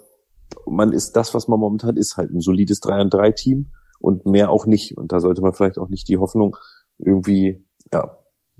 [0.67, 4.27] man ist das, was man momentan ist, halt ein solides 3 und 3 Team und
[4.27, 4.97] mehr auch nicht.
[4.97, 6.57] Und da sollte man vielleicht auch nicht die Hoffnung
[6.99, 8.19] irgendwie, ja,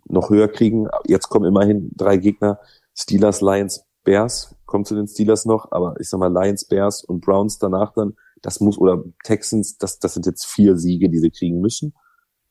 [0.09, 0.89] noch höher kriegen.
[1.07, 2.61] Jetzt kommen immerhin drei Gegner.
[2.95, 4.55] Steelers, Lions, Bears.
[4.67, 8.17] Kommt zu den Steelers noch, aber ich sag mal Lions, Bears und Browns danach dann.
[8.47, 11.95] Das muss, oder Texans, das, das sind jetzt vier Siege, die sie kriegen müssen.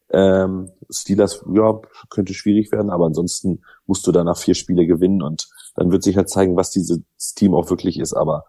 [0.10, 1.80] Ähm, Steelers, ja,
[2.10, 6.18] könnte schwierig werden, aber ansonsten musst du danach vier Spiele gewinnen und dann wird sich
[6.18, 7.00] halt zeigen, was dieses
[7.36, 8.12] Team auch wirklich ist.
[8.12, 8.44] Aber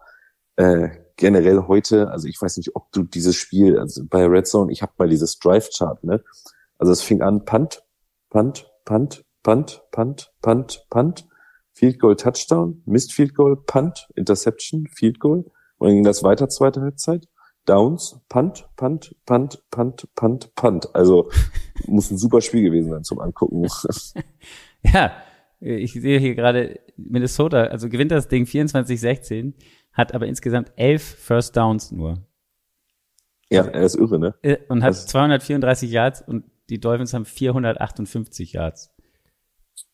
[0.57, 4.69] äh, generell heute, also ich weiß nicht, ob du dieses Spiel, also bei Red Zone,
[4.69, 6.21] ich habe mal dieses Drive-Chart, ne?
[6.77, 7.81] Also es fing an, Punt,
[8.29, 11.27] Punt, Punt, Punt, Punt, Punt, Punt,
[11.71, 15.45] Field Goal, Touchdown, Missed Field Goal, Punt, Interception, Field Goal.
[15.77, 17.29] Und dann ging das weiter, zweite Halbzeit.
[17.67, 20.95] Downs, Punt, Punt, Punt, Punt, Punt, Punt.
[20.95, 21.29] Also
[21.85, 23.67] muss ein super Spiel gewesen sein zum Angucken.
[24.81, 25.11] ja,
[25.59, 29.53] ich sehe hier gerade Minnesota, also gewinnt das Ding 24-16,
[29.93, 32.25] hat aber insgesamt elf First Downs nur.
[33.49, 34.35] Ja, er ist irre, ne?
[34.41, 38.93] Äh, und hat das 234 Yards und die Dolphins haben 458 Yards.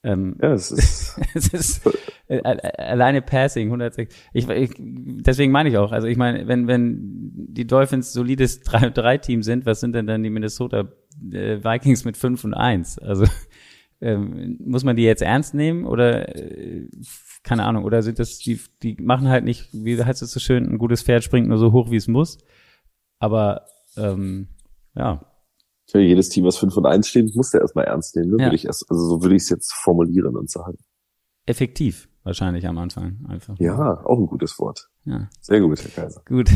[0.03, 1.89] Ähm, ja, es ist, es ist
[2.27, 4.13] äh, alleine Passing 106.
[4.33, 5.91] Ich, ich, deswegen meine ich auch.
[5.91, 10.29] Also ich meine, wenn wenn die Dolphins solides 3-3-Team sind, was sind denn dann die
[10.29, 10.89] Minnesota
[11.31, 12.99] äh, Vikings mit 5 und 1?
[12.99, 13.25] Also
[14.01, 16.87] ähm, muss man die jetzt ernst nehmen oder äh,
[17.43, 20.65] keine Ahnung, oder sind das, die, die machen halt nicht, wie heißt es so schön,
[20.65, 22.37] ein gutes Pferd springt nur so hoch, wie es muss.
[23.19, 23.65] Aber
[23.97, 24.47] ähm,
[24.95, 25.32] ja.
[25.93, 28.38] Für jedes Team, was 5 und 1 steht, muss der erstmal ernst nehmen, ne?
[28.39, 28.45] Ja.
[28.45, 30.79] Würde ich erst, also so würde ich es jetzt formulieren und sagen.
[31.45, 33.56] Effektiv, wahrscheinlich am Anfang einfach.
[33.60, 34.89] Ja, auch ein gutes Wort.
[35.06, 35.29] Ja.
[35.39, 36.23] Sehr gut, Herr Kaiser.
[36.25, 36.49] Gut.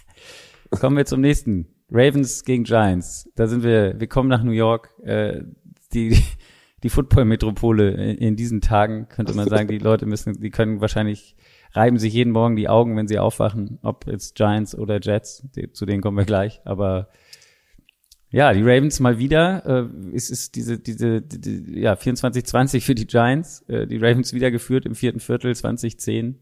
[0.80, 1.68] kommen wir zum nächsten.
[1.88, 3.30] Ravens gegen Giants.
[3.36, 4.90] Da sind wir, wir kommen nach New York.
[5.04, 5.42] Äh,
[5.92, 6.18] die,
[6.82, 9.68] die Football-Metropole in diesen Tagen, könnte man sagen.
[9.68, 11.36] Die Leute müssen, die können wahrscheinlich
[11.74, 15.70] reiben sich jeden Morgen die Augen, wenn sie aufwachen, ob jetzt Giants oder Jets, die,
[15.72, 16.60] zu denen kommen wir gleich.
[16.64, 17.08] Aber
[18.34, 19.64] ja, die Ravens mal wieder.
[19.64, 23.62] Äh, es ist diese, diese, die, ja, 24-20 für die Giants.
[23.68, 26.40] Äh, die Ravens wieder geführt im vierten Viertel 2010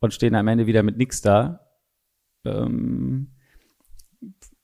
[0.00, 1.68] und stehen am Ende wieder mit nix da.
[2.46, 3.32] Ähm,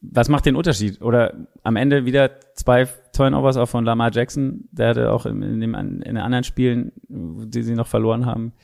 [0.00, 1.02] was macht den Unterschied?
[1.02, 4.66] Oder am Ende wieder zwei Turnovers auch von Lamar Jackson.
[4.72, 8.54] Der hatte auch in, in, dem, in den anderen Spielen, die sie noch verloren haben,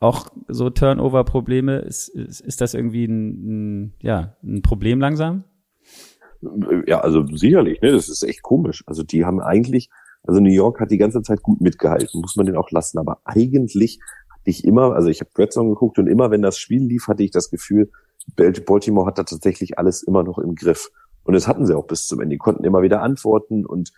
[0.00, 1.78] auch so Turnover-Probleme.
[1.78, 5.44] Ist, ist, ist das irgendwie ein, ein, ja, ein Problem langsam?
[6.86, 7.92] Ja, also sicherlich, ne?
[7.92, 8.84] Das ist echt komisch.
[8.86, 9.90] Also die haben eigentlich,
[10.22, 12.98] also New York hat die ganze Zeit gut mitgehalten, muss man den auch lassen.
[12.98, 16.58] Aber eigentlich hatte ich immer, also ich habe Red Zone geguckt und immer, wenn das
[16.58, 17.90] Spiel lief, hatte ich das Gefühl,
[18.36, 20.90] Baltimore hat da tatsächlich alles immer noch im Griff.
[21.24, 22.34] Und das hatten sie auch bis zum Ende.
[22.34, 23.92] Die konnten immer wieder antworten und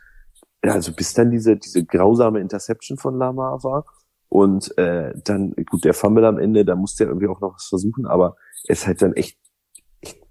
[0.65, 3.85] ja, also bis dann diese, diese grausame Interception von Lamar war.
[4.29, 7.67] Und äh, dann, gut, der Fumble am Ende, da musste er irgendwie auch noch was
[7.67, 8.37] versuchen, aber
[8.69, 9.39] es halt dann echt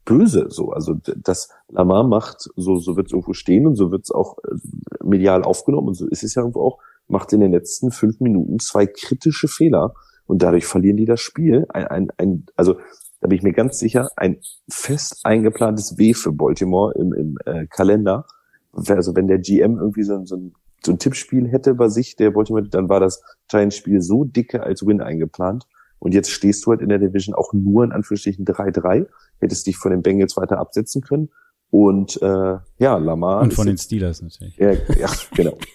[0.10, 0.72] böse so.
[0.72, 4.38] Also das Lamar macht, so, so wird es irgendwo stehen und so wird es auch
[4.40, 4.56] äh,
[5.04, 8.60] medial aufgenommen und so ist es ja irgendwo auch, macht in den letzten fünf Minuten
[8.60, 9.94] zwei kritische Fehler
[10.26, 11.66] und dadurch verlieren die das Spiel.
[11.70, 12.76] Ein, ein, ein, also
[13.22, 17.68] da bin ich mir ganz sicher, ein fest eingeplantes W für Baltimore im, im äh,
[17.68, 18.26] Kalender.
[18.74, 22.32] Also wenn der GM irgendwie so, so, ein, so ein Tippspiel hätte bei sich, der
[22.32, 25.66] Baltimore, dann war das Giants-Spiel so dicke als Win eingeplant.
[26.00, 29.08] Und jetzt stehst du halt in der Division auch nur in Anführungsstrichen 3-3,
[29.40, 31.30] hättest dich von den Bengals weiter absetzen können.
[31.72, 33.42] Und äh, ja, Lamar.
[33.42, 34.58] Und von den Steelers natürlich.
[34.58, 35.58] Ja, ja genau.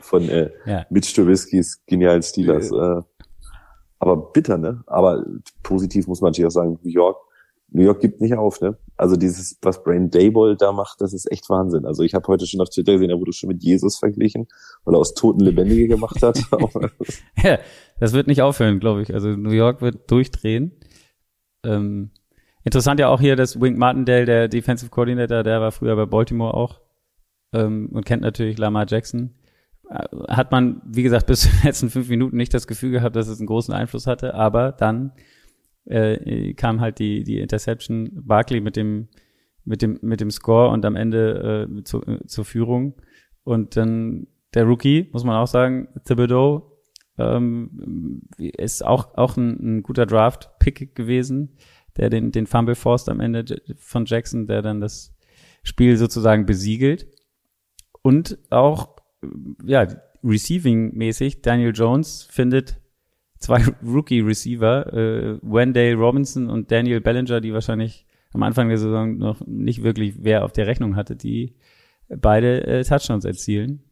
[0.00, 0.84] Von äh, ja.
[0.90, 2.70] Mitch Trubisky's genialen Steelers.
[2.70, 3.02] Äh,
[3.98, 4.82] aber bitter, ne?
[4.86, 5.24] Aber
[5.62, 7.16] positiv muss man natürlich auch sagen, New York,
[7.68, 8.76] New York gibt nicht auf, ne?
[8.96, 11.86] Also dieses, was Brain Dayball da macht, das ist echt Wahnsinn.
[11.86, 14.46] Also ich habe heute schon auf Twitter gesehen, da wurde schon mit Jesus verglichen,
[14.84, 16.40] weil er aus Toten Lebendige gemacht hat.
[17.42, 17.58] ja,
[17.98, 19.12] das wird nicht aufhören, glaube ich.
[19.12, 20.72] Also New York wird durchdrehen.
[21.64, 22.10] Ähm,
[22.64, 26.54] interessant ja auch hier, dass Wink Martindale, der Defensive Coordinator, der war früher bei Baltimore
[26.54, 26.80] auch
[27.52, 29.34] ähm, und kennt natürlich Lamar Jackson
[30.28, 33.28] hat man, wie gesagt, bis zu den letzten fünf Minuten nicht das Gefühl gehabt, dass
[33.28, 35.12] es einen großen Einfluss hatte, aber dann
[35.84, 39.08] äh, kam halt die, die Interception, Barkley mit dem,
[39.64, 42.94] mit dem, mit dem Score und am Ende äh, zu, äh, zur Führung.
[43.44, 46.78] Und dann der Rookie, muss man auch sagen, Thibodeau,
[47.18, 51.56] ähm, ist auch, auch ein, ein guter Draft-Pick gewesen,
[51.96, 53.44] der den, den Fumble forst am Ende
[53.76, 55.14] von Jackson, der dann das
[55.62, 57.06] Spiel sozusagen besiegelt.
[58.02, 58.96] Und auch
[59.64, 59.86] ja,
[60.24, 62.80] Receiving-mäßig, Daniel Jones findet
[63.42, 69.46] zwei Rookie-Receiver, äh, Wendell Robinson und Daniel Bellinger, die wahrscheinlich am Anfang der Saison noch
[69.46, 71.54] nicht wirklich wer auf der Rechnung hatte, die
[72.08, 73.82] beide äh, Touchdowns erzielen.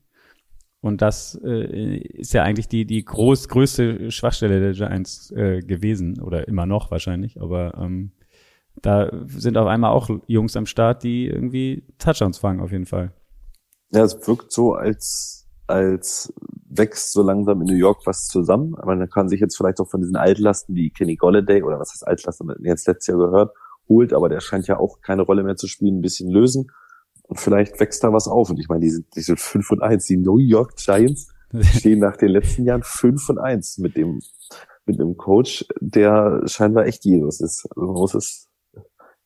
[0.81, 6.21] Und das äh, ist ja eigentlich die, die groß, größte Schwachstelle der Giants äh, gewesen
[6.23, 7.39] oder immer noch wahrscheinlich.
[7.41, 8.13] Aber ähm,
[8.81, 13.13] da sind auf einmal auch Jungs am Start, die irgendwie Touchdowns fangen auf jeden Fall.
[13.93, 16.33] Ja, es wirkt so, als, als
[16.71, 18.75] wächst so langsam in New York was zusammen.
[18.77, 21.91] Aber man kann sich jetzt vielleicht auch von diesen Altlasten wie Kenny Golladay oder was
[21.93, 23.55] heißt Altlasten, jetzt letztes Jahr gehört,
[23.89, 26.71] holt, aber der scheint ja auch keine Rolle mehr zu spielen, ein bisschen lösen.
[27.25, 28.51] Und vielleicht wächst da was auf.
[28.51, 30.07] Und ich meine, die sind, die sind 5 und 1.
[30.07, 31.29] Die New York Giants
[31.61, 34.21] stehen nach den letzten Jahren 5 und 1 mit dem,
[34.87, 37.69] mit einem Coach, der scheinbar echt Jesus ist.
[37.71, 38.49] Also man muss es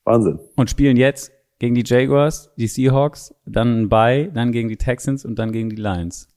[0.03, 0.39] Wahnsinn.
[0.55, 5.25] Und spielen jetzt gegen die Jaguars, die Seahawks, dann ein Bye, dann gegen die Texans
[5.25, 6.27] und dann gegen die Lions.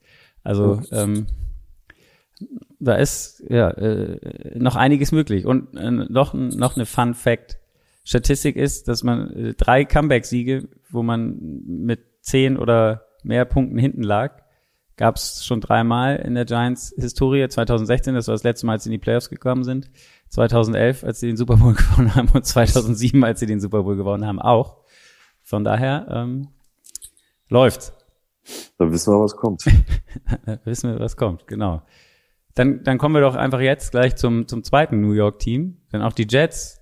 [0.49, 1.27] Also ähm,
[2.81, 5.45] da ist ja äh, noch einiges möglich.
[5.45, 7.59] Und äh, noch, noch eine Fun Fact.
[8.03, 14.03] Statistik ist, dass man äh, drei Comeback-Siege, wo man mit zehn oder mehr Punkten hinten
[14.03, 14.43] lag,
[14.97, 17.47] gab es schon dreimal in der Giants-Historie.
[17.47, 19.91] 2016, das war das letzte Mal, als sie in die Playoffs gekommen sind.
[20.31, 23.97] 2011, als sie den Super Bowl gewonnen haben und 2007, als sie den Super Bowl
[23.97, 24.79] gewonnen haben, auch.
[25.43, 26.49] Von daher ähm,
[27.51, 27.93] läuft's.
[28.79, 29.65] Dann wissen wir, was kommt.
[30.65, 31.83] wissen wir, was kommt, genau.
[32.55, 35.77] Dann, dann kommen wir doch einfach jetzt gleich zum, zum zweiten New York-Team.
[35.93, 36.81] Denn auch die Jets,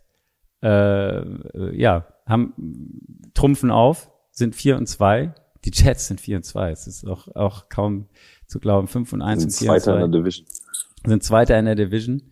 [0.63, 2.55] äh, ja, haben
[3.35, 5.35] trumpfen auf, sind vier und zwei.
[5.65, 6.71] Die Jets sind vier und zwei.
[6.71, 8.09] Es ist auch, auch kaum
[8.47, 8.89] zu glauben.
[8.89, 10.05] Fünf und eins sind und vier Zweiter und zwei.
[10.05, 10.47] in der Division.
[11.05, 12.23] Sind Zweiter in der Division.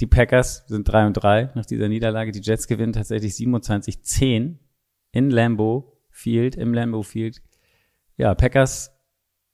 [0.00, 2.32] Die Packers sind drei und drei nach dieser Niederlage.
[2.32, 4.56] Die Jets gewinnen tatsächlich 27-10
[5.12, 7.42] in Lambeau Field, im Lambeau Field.
[8.16, 8.92] Ja, Packers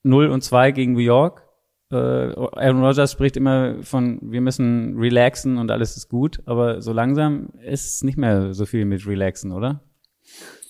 [0.02, 1.46] 0 und 2 gegen New York.
[1.92, 6.92] Äh, Aaron Rodgers spricht immer von, wir müssen relaxen und alles ist gut, aber so
[6.92, 9.82] langsam ist es nicht mehr so viel mit relaxen, oder?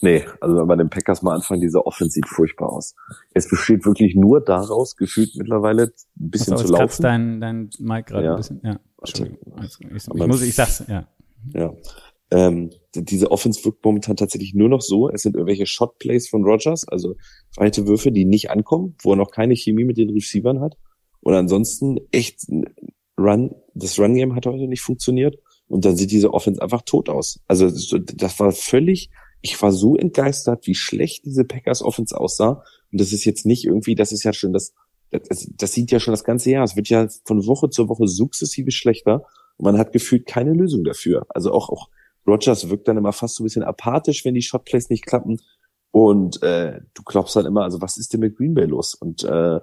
[0.03, 2.95] Nee, also wenn man den Packers mal anfangen, diese Offense sieht furchtbar aus.
[3.35, 7.03] Es besteht wirklich nur daraus, gefühlt mittlerweile ein bisschen zu laufen.
[7.03, 8.31] dein, dein Mic gerade ja.
[8.31, 8.61] ein bisschen.
[8.65, 9.63] Ja, Entschuldigung.
[9.63, 11.07] Ich, ich, muss, ich sag's, ja.
[11.53, 11.73] Ja,
[12.31, 15.09] ähm, diese Offense wirkt momentan tatsächlich nur noch so.
[15.11, 17.17] Es sind irgendwelche Shotplays von Rogers, also
[17.57, 20.77] weite Würfe, die nicht ankommen, wo er noch keine Chemie mit den Receivern hat.
[21.21, 22.47] Und ansonsten echt
[23.19, 25.37] Run, das Run-Game hat heute nicht funktioniert.
[25.69, 27.41] Und dann sieht diese Offense einfach tot aus.
[27.47, 32.65] Also das war völlig, ich war so entgeistert, wie schlecht diese Packers Offense aussah.
[32.91, 34.73] Und das ist jetzt nicht irgendwie, das ist ja schon das,
[35.11, 36.65] das, das sieht ja schon das ganze Jahr.
[36.65, 39.25] Es wird ja von Woche zu Woche sukzessive schlechter.
[39.57, 41.27] Und man hat gefühlt keine Lösung dafür.
[41.29, 41.89] Also auch, auch
[42.27, 45.39] Rogers wirkt dann immer fast so ein bisschen apathisch, wenn die Shotplays nicht klappen.
[45.91, 48.95] Und äh, du glaubst dann immer, also was ist denn mit Green Bay los?
[48.95, 49.61] Und äh,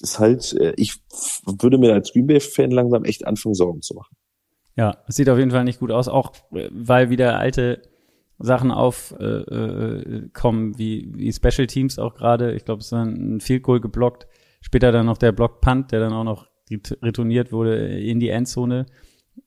[0.00, 1.02] ist halt, äh, ich
[1.44, 4.16] würde mir als Green Bay-Fan langsam echt anfangen, Sorgen zu machen.
[4.76, 7.82] Ja, es sieht auf jeden Fall nicht gut aus, auch äh, weil wieder alte
[8.38, 12.54] Sachen aufkommen, äh, äh, wie, wie Special Teams auch gerade.
[12.54, 14.26] Ich glaube, es ist ein Field Goal geblockt.
[14.60, 16.48] Später dann noch der Block Punt, der dann auch noch
[17.02, 18.86] retourniert wurde in die Endzone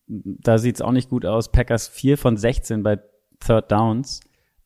[0.08, 1.52] da sieht's auch nicht gut aus.
[1.52, 3.00] Packers 4 von 16 bei
[3.40, 4.22] Third Downs.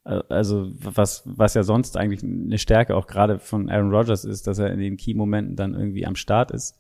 [0.06, 4.48] Äh, also was, was ja sonst eigentlich eine Stärke auch gerade von Aaron Rodgers ist,
[4.48, 6.78] dass er in den Key-Momenten dann irgendwie am Start ist.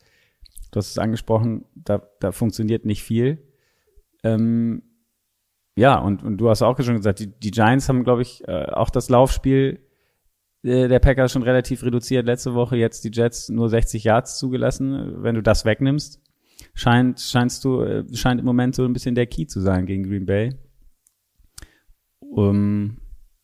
[0.72, 3.40] Du hast es angesprochen, da, da funktioniert nicht viel.
[4.24, 4.84] Ähm,
[5.76, 8.66] ja, und, und du hast auch schon gesagt, die, die Giants haben, glaube ich, äh,
[8.66, 9.80] auch das Laufspiel
[10.64, 12.76] äh, der Packers schon relativ reduziert letzte Woche.
[12.76, 15.24] Jetzt die Jets nur 60 Yards zugelassen.
[15.24, 16.22] Wenn du das wegnimmst,
[16.80, 20.04] scheint, scheinst du, äh, scheint im Moment so ein bisschen der Key zu sein gegen
[20.04, 20.56] Green Bay.
[22.20, 23.00] Um,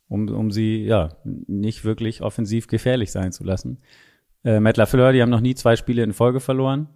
[0.07, 3.79] um, um sie, ja, nicht wirklich offensiv gefährlich sein zu lassen.
[4.43, 6.87] Äh, Matt LaFleur, die haben noch nie zwei Spiele in Folge verloren.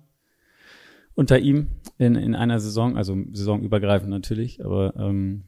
[1.15, 5.43] Unter ihm in, in einer Saison, also saisonübergreifend natürlich, aber ähm,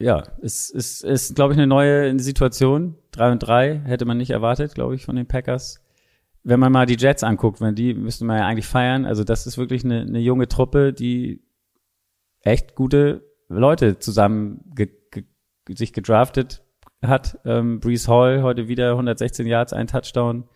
[0.00, 2.96] ja, es ist, ist, ist glaube ich, eine neue Situation.
[3.10, 5.81] Drei und drei hätte man nicht erwartet, glaube ich, von den Packers
[6.44, 9.04] wenn man mal die Jets anguckt, wenn die müsste man ja eigentlich feiern.
[9.04, 11.42] Also das ist wirklich eine, eine junge Truppe, die
[12.40, 15.24] echt gute Leute zusammen ge, ge,
[15.68, 16.62] sich gedraftet
[17.02, 17.38] hat.
[17.44, 20.48] Ähm, Brees Hall heute wieder 116 Yards, ein Touchdown.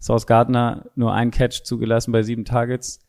[0.00, 3.00] Sauce Gardner nur ein Catch zugelassen bei sieben Targets.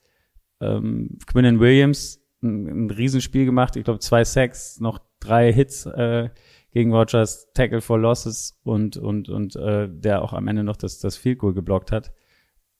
[0.62, 3.76] Ähm, Quinnen Williams ein, ein Riesenspiel gemacht.
[3.76, 6.30] Ich glaube zwei Sacks, noch drei Hits äh,
[6.72, 11.00] gegen Rogers, Tackle for Losses und und und äh, der auch am Ende noch das
[11.00, 12.12] das Field Goal geblockt hat.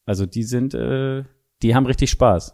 [0.06, 1.24] Also die sind, äh,
[1.62, 2.54] die haben richtig Spaß.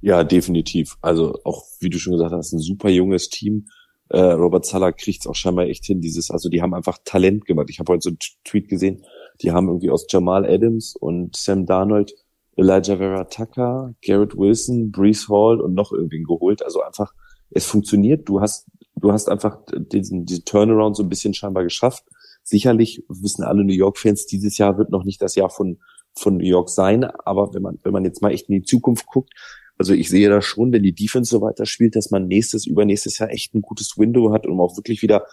[0.00, 0.96] Ja, definitiv.
[1.00, 3.66] Also auch, wie du schon gesagt hast, ein super junges Team.
[4.08, 7.46] Äh, Robert Zahler kriegt es auch scheinbar echt hin, dieses, also die haben einfach Talent
[7.46, 7.68] gemacht.
[7.70, 9.04] Ich habe heute so einen Tweet gesehen,
[9.40, 12.14] die haben irgendwie aus Jamal Adams und Sam Darnold
[12.56, 16.62] Elijah Vera Tucker, Garrett Wilson, Brees Hall und noch irgendwen geholt.
[16.62, 17.14] Also einfach,
[17.50, 18.28] es funktioniert.
[18.28, 18.66] Du hast,
[18.96, 22.04] du hast einfach diesen, diesen Turnaround so ein bisschen scheinbar geschafft.
[22.42, 25.78] Sicherlich wissen alle New York-Fans, dieses Jahr wird noch nicht das Jahr von
[26.14, 27.04] von New York sein.
[27.04, 29.32] Aber wenn man, wenn man jetzt mal echt in die Zukunft guckt,
[29.78, 33.18] also ich sehe da schon, wenn die Defense so weiter spielt, dass man nächstes, übernächstes
[33.18, 35.26] Jahr echt ein gutes Window hat, um auch wirklich wieder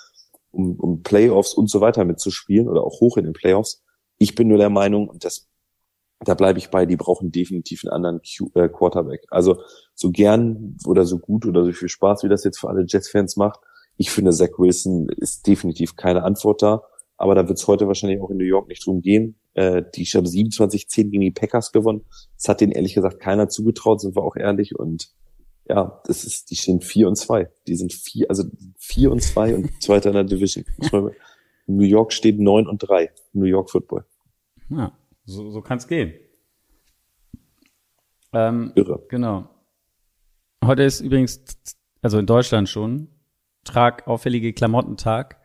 [0.51, 3.83] um, um Playoffs und so weiter mitzuspielen oder auch hoch in den Playoffs.
[4.17, 5.47] Ich bin nur der Meinung, und das,
[6.21, 9.25] da bleibe ich bei, die brauchen definitiv einen anderen Q, äh, Quarterback.
[9.29, 9.61] Also
[9.93, 13.37] so gern oder so gut oder so viel Spaß, wie das jetzt für alle Jets-Fans
[13.37, 13.59] macht.
[13.97, 16.83] Ich finde, Zach Wilson ist definitiv keine Antwort da.
[17.19, 19.35] Aber da wird es heute wahrscheinlich auch in New York nicht drum gehen.
[19.53, 22.05] Äh, die haben 27-10 gegen die Packers gewonnen.
[22.37, 24.79] Das hat denen ehrlich gesagt keiner zugetraut, sind wir auch ehrlich.
[24.79, 25.11] Und
[25.67, 27.51] ja, das ist, die stehen vier und zwei.
[27.67, 28.45] Die sind vier, also
[28.77, 30.63] vier und zwei und zweiter in der Division.
[31.67, 33.11] New York steht neun und drei.
[33.33, 34.05] New York Football.
[34.69, 36.13] Ja, so, so kann es gehen.
[38.31, 39.05] Ähm, Irre.
[39.09, 39.49] Genau.
[40.63, 41.43] Heute ist übrigens,
[42.01, 43.09] also in Deutschland schon,
[43.65, 45.37] trag auffällige Klamottentag.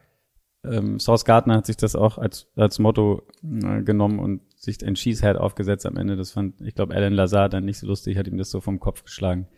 [0.65, 4.95] Ähm, Source Gardner hat sich das auch als, als Motto äh, genommen und sich ein
[4.95, 6.17] Cheesehead aufgesetzt am Ende.
[6.17, 8.81] Das fand, ich glaube, Alan Lazar dann nicht so lustig, hat ihm das so vom
[8.81, 9.49] Kopf geschlagen.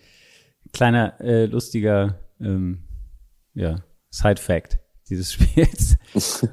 [0.73, 2.85] Kleiner, äh, lustiger, ähm,
[3.55, 3.77] ja,
[4.11, 4.79] Side-Fact
[5.09, 5.97] dieses Spiels.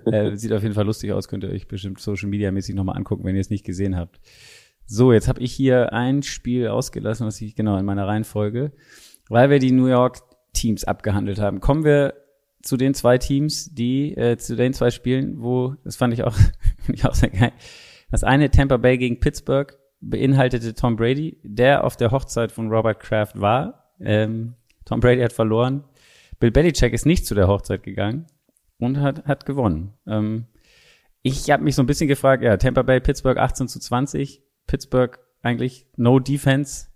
[0.06, 2.98] äh, sieht auf jeden Fall lustig aus, könnt ihr euch bestimmt Social Media mäßig nochmal
[2.98, 4.20] angucken, wenn ihr es nicht gesehen habt.
[4.86, 8.74] So, jetzt habe ich hier ein Spiel ausgelassen, was ich genau in meiner Reihenfolge,
[9.30, 10.20] weil wir die New York
[10.54, 11.62] Teams abgehandelt haben.
[11.62, 12.14] Kommen wir
[12.64, 16.34] zu den zwei Teams, die äh, zu den zwei Spielen, wo das fand ich auch,
[16.80, 17.52] fand ich auch sehr geil.
[18.10, 23.00] Das eine Tampa Bay gegen Pittsburgh beinhaltete Tom Brady, der auf der Hochzeit von Robert
[23.00, 23.94] Kraft war.
[24.00, 24.56] Ähm,
[24.86, 25.84] Tom Brady hat verloren.
[26.40, 28.28] Bill Belichick ist nicht zu der Hochzeit gegangen
[28.80, 29.94] und hat, hat gewonnen.
[30.06, 30.46] Ähm,
[31.22, 34.42] ich habe mich so ein bisschen gefragt, ja, Tampa Bay, Pittsburgh 18 zu 20.
[34.68, 36.88] Pittsburgh eigentlich no defense,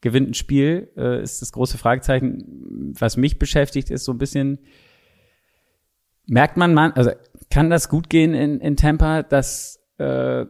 [0.00, 2.94] gewinnt ein Spiel, äh, ist das große Fragezeichen.
[2.98, 4.58] Was mich beschäftigt, ist so ein bisschen,
[6.28, 7.10] merkt man, man also
[7.50, 10.46] kann das gut gehen in, in Tampa, dass äh,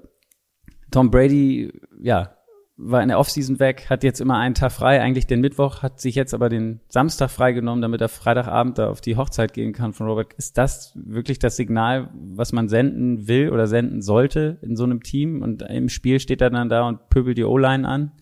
[0.91, 2.35] Tom Brady, ja,
[2.81, 6.01] war in der Offseason weg, hat jetzt immer einen Tag frei, eigentlich den Mittwoch, hat
[6.01, 9.93] sich jetzt aber den Samstag freigenommen, damit er Freitagabend da auf die Hochzeit gehen kann
[9.93, 10.33] von Robert.
[10.35, 15.03] Ist das wirklich das Signal, was man senden will oder senden sollte in so einem
[15.03, 15.43] Team?
[15.43, 18.13] Und im Spiel steht er dann da und pöbelt die O-Line an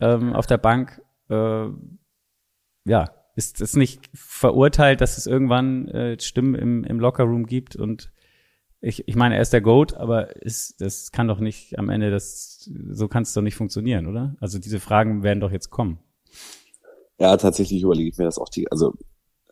[0.00, 1.02] ähm, auf der Bank.
[1.28, 1.66] Äh,
[2.86, 3.04] ja,
[3.36, 8.12] ist es nicht verurteilt, dass es irgendwann äh, Stimmen im, im Lockerroom gibt und
[8.80, 12.10] ich, ich meine, er ist der Goat, aber ist, das kann doch nicht am Ende,
[12.10, 14.36] das, so kann es doch nicht funktionieren, oder?
[14.40, 15.98] Also diese Fragen werden doch jetzt kommen.
[17.18, 18.92] Ja, tatsächlich überlege ich mir das auch die, also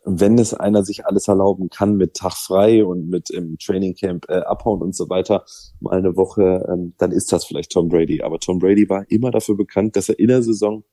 [0.05, 4.39] wenn es einer sich alles erlauben kann mit Tag frei und mit im Trainingcamp äh,
[4.39, 5.45] abhauen und so weiter,
[5.79, 8.21] mal eine Woche, ähm, dann ist das vielleicht Tom Brady.
[8.21, 10.83] Aber Tom Brady war immer dafür bekannt, dass er in der Saison,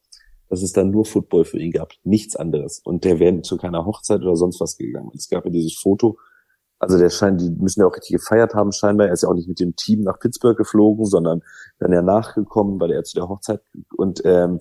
[0.51, 2.81] dass es dann nur Football für ihn gab, nichts anderes.
[2.85, 5.11] Und der wäre zu keiner Hochzeit oder sonst was gegangen.
[5.15, 6.19] Es gab ja dieses Foto,
[6.81, 9.07] also der scheint, die müssen ja auch richtig gefeiert haben scheinbar.
[9.07, 11.43] Er ist ja auch nicht mit dem Team nach Pittsburgh geflogen, sondern
[11.79, 13.63] dann ja nachgekommen, weil er zu der Hochzeit
[13.97, 14.61] und ähm,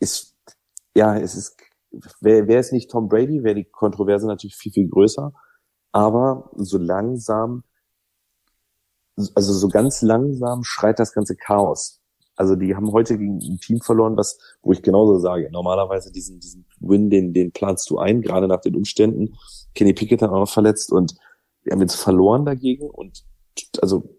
[0.00, 0.34] ist
[0.94, 1.56] ja, es ist
[2.20, 5.32] wäre wär es nicht Tom Brady, wäre die Kontroverse natürlich viel viel größer.
[5.92, 7.64] Aber so langsam,
[9.34, 11.97] also so ganz langsam schreit das ganze Chaos.
[12.38, 16.38] Also die haben heute gegen ein Team verloren, was, wo ich genauso sage, normalerweise diesen,
[16.38, 19.34] diesen Win, den, den planst du ein, gerade nach den Umständen.
[19.74, 21.16] Kenny Pickett hat auch noch verletzt und
[21.64, 23.24] wir haben jetzt verloren dagegen und
[23.82, 24.14] also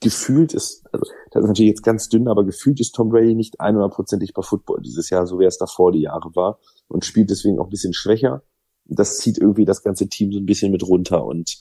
[0.00, 3.60] gefühlt ist, also das ist natürlich jetzt ganz dünn, aber gefühlt ist Tom Brady nicht
[3.60, 6.58] 100%ig bei Football dieses Jahr, so wie es davor die Jahre war
[6.88, 8.42] und spielt deswegen auch ein bisschen schwächer.
[8.86, 11.58] Das zieht irgendwie das ganze Team so ein bisschen mit runter und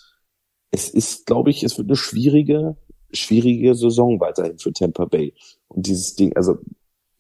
[0.71, 2.77] es ist, glaube ich, es wird eine schwierige,
[3.11, 5.33] schwierige Saison weiterhin für Tampa Bay.
[5.67, 6.59] Und dieses Ding, also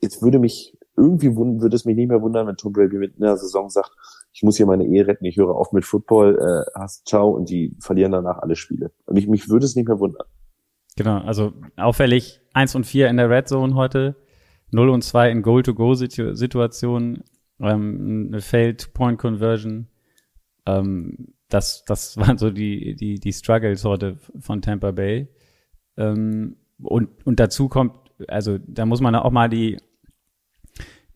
[0.01, 3.37] jetzt würde mich irgendwie würde es mich nicht mehr wundern, wenn Tom Brady mit einer
[3.37, 3.91] Saison sagt,
[4.33, 7.49] ich muss hier meine Ehe retten, ich höre auf mit Football, äh, hast ciao und
[7.49, 8.91] die verlieren danach alle Spiele.
[9.05, 10.27] Und mich, mich würde es nicht mehr wundern.
[10.97, 14.17] Genau, also auffällig eins und vier in der Red Zone heute,
[14.71, 17.23] 0 und 2 in Goal-to-Go-Situationen,
[17.59, 19.87] ähm, eine Failed-Point-Conversion.
[20.65, 25.29] Ähm, das, das waren so die, die, die Struggles heute von Tampa Bay.
[25.97, 27.93] Ähm, und, und dazu kommt,
[28.27, 29.77] also da muss man auch mal die,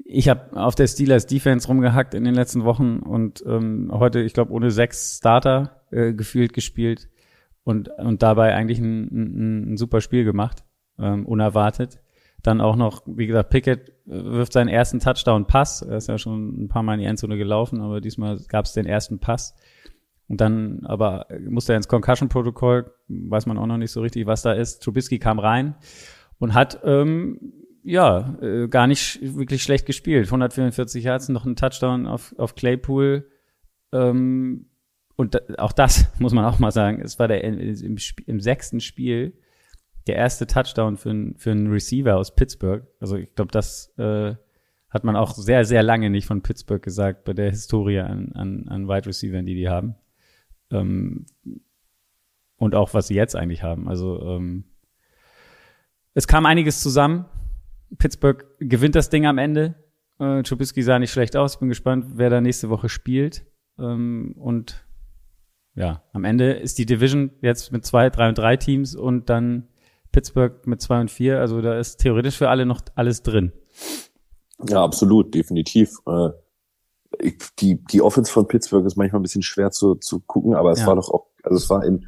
[0.06, 4.34] ich habe auf der Steelers Defense rumgehackt in den letzten Wochen und ähm, heute, ich
[4.34, 7.10] glaube, ohne sechs Starter äh, gefühlt gespielt
[7.64, 10.64] und, und dabei eigentlich ein, ein, ein super Spiel gemacht,
[11.00, 12.00] ähm, unerwartet.
[12.42, 15.82] Dann auch noch, wie gesagt, Pickett wirft seinen ersten Touchdown-Pass.
[15.84, 18.74] Er ist ja schon ein paar Mal in die Endzone gelaufen, aber diesmal gab es
[18.74, 19.56] den ersten Pass.
[20.34, 24.42] Und dann aber musste er ins Concussion-Protokoll, weiß man auch noch nicht so richtig, was
[24.42, 24.82] da ist.
[24.82, 25.76] Trubisky kam rein
[26.40, 27.54] und hat ähm,
[27.84, 30.26] ja äh, gar nicht wirklich schlecht gespielt.
[30.26, 33.30] 144 Yards, noch ein Touchdown auf, auf Claypool.
[33.92, 34.72] Ähm,
[35.18, 38.80] und da, auch das muss man auch mal sagen, es war der im, im sechsten
[38.80, 39.38] Spiel
[40.08, 42.88] der erste Touchdown für, ein, für einen Receiver aus Pittsburgh.
[43.00, 44.34] Also ich glaube, das äh,
[44.90, 48.68] hat man auch sehr, sehr lange nicht von Pittsburgh gesagt bei der Historie an, an,
[48.68, 49.94] an Wide Receivers, die die haben.
[50.74, 51.26] Ähm,
[52.58, 53.88] und auch was sie jetzt eigentlich haben.
[53.88, 54.66] Also ähm,
[56.14, 57.26] es kam einiges zusammen.
[57.98, 59.76] Pittsburgh gewinnt das Ding am Ende.
[60.20, 61.56] Äh, Trubisky sah nicht schlecht aus.
[61.56, 63.46] Ich bin gespannt, wer da nächste Woche spielt.
[63.78, 64.86] Ähm, und
[65.76, 69.68] ja, am Ende ist die Division jetzt mit zwei, drei und drei Teams und dann
[70.12, 71.40] Pittsburgh mit zwei und vier.
[71.40, 73.52] Also da ist theoretisch für alle noch alles drin.
[74.70, 75.98] Ja, absolut, definitiv.
[76.06, 76.30] Äh,
[77.60, 80.80] die, die Offense von Pittsburgh ist manchmal ein bisschen schwer zu, zu gucken, aber es
[80.80, 80.88] ja.
[80.88, 82.06] war doch auch, also es war in,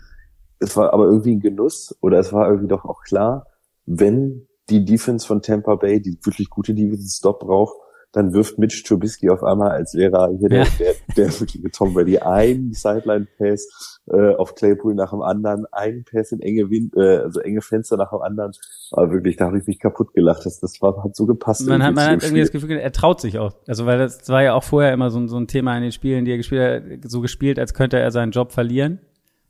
[0.59, 3.47] es war aber irgendwie ein Genuss oder es war irgendwie doch auch klar,
[3.85, 7.75] wenn die Defense von Tampa Bay, die wirklich gute Defense Stop braucht,
[8.15, 10.63] dann wirft Mitch Trubisky auf einmal, als wäre er hier ja.
[10.79, 16.31] der, der, der Tom Brady, ein Sideline-Pass äh, auf Claypool nach dem anderen, ein Pass
[16.31, 18.53] in enge Wind, äh, also enge Fenster nach dem anderen.
[18.91, 20.45] Aber wirklich, da habe ich mich kaputt gelacht.
[20.45, 21.67] Das, das war, hat so gepasst.
[21.67, 23.53] Man hat, man hat irgendwie das Gefühl, er traut sich auch.
[23.67, 26.23] Also weil das war ja auch vorher immer so, so ein Thema in den Spielen,
[26.23, 28.99] die er gespielt hat, so gespielt, als könnte er seinen Job verlieren,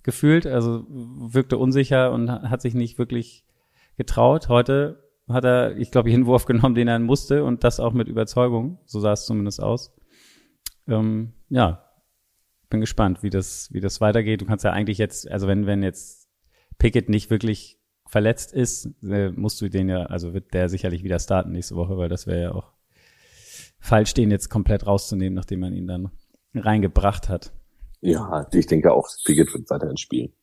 [0.02, 0.48] gefühlt.
[0.48, 3.46] Also wirkte unsicher und hat sich nicht wirklich
[3.96, 4.50] getraut.
[4.50, 8.08] Heute hat er, ich glaube, jeden Wurf genommen, den er musste und das auch mit
[8.08, 8.80] Überzeugung.
[8.86, 9.96] So sah es zumindest aus.
[10.88, 11.86] Ähm, ja,
[12.70, 14.42] bin gespannt, wie das, wie das weitergeht.
[14.42, 16.28] Du kannst ja eigentlich jetzt, also wenn, wenn jetzt
[16.78, 21.20] Pickett nicht wirklich verletzt ist, äh, musst du den ja, also wird der sicherlich wieder
[21.20, 22.72] starten nächste Woche, weil das wäre ja auch
[23.80, 26.12] falsch, den jetzt komplett rauszunehmen, nachdem man ihn dann
[26.54, 27.52] reingebracht hat.
[28.02, 30.34] Ja, ich denke auch, Pickett wird weiterhin spielen.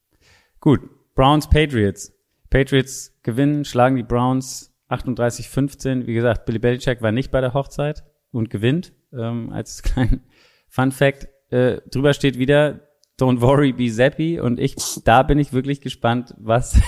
[0.59, 0.81] Gut,
[1.15, 2.13] Browns Patriots.
[2.49, 6.05] Patriots gewinnen, schlagen die Browns 38-15.
[6.05, 8.93] Wie gesagt, Billy Belichick war nicht bei der Hochzeit und gewinnt.
[9.11, 10.23] Ähm, als kleinen
[10.67, 11.27] Fun Fact.
[11.49, 12.87] Äh, drüber steht wieder,
[13.19, 14.39] don't worry, be zappy.
[14.39, 16.79] Und ich, da bin ich wirklich gespannt, was,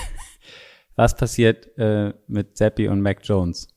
[0.96, 3.68] was passiert äh, mit Zappy und Mac Jones.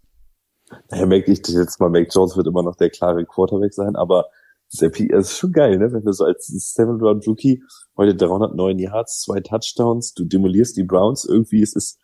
[0.89, 4.25] Naja, merke ich jetzt mal, Mac Jones wird immer noch der klare Quarterback sein, aber
[4.69, 5.91] Zappi ist schon geil, ne?
[5.91, 7.63] Wenn du so als Seven Round Rookie
[7.97, 11.97] heute 309 Yards, zwei Touchdowns, du demolierst die Browns, irgendwie ist es,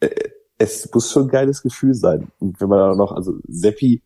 [0.00, 0.10] äh,
[0.58, 2.30] es muss schon ein geiles Gefühl sein.
[2.38, 4.02] Und wenn man dann noch, also Seppi,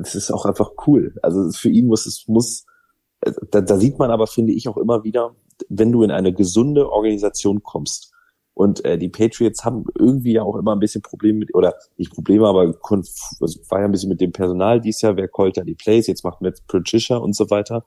[0.00, 1.14] es ist auch einfach cool.
[1.22, 2.66] Also für ihn muss es, muss,
[3.50, 5.34] da, da sieht man aber, finde ich, auch immer wieder,
[5.68, 8.12] wenn du in eine gesunde Organisation kommst,
[8.54, 12.12] und äh, die Patriots haben irgendwie ja auch immer ein bisschen Probleme mit, oder nicht
[12.12, 15.62] Probleme, aber also war ja ein bisschen mit dem Personal dies Jahr, wer callt da
[15.62, 17.84] die Plays, jetzt macht Matt Patricia und so weiter.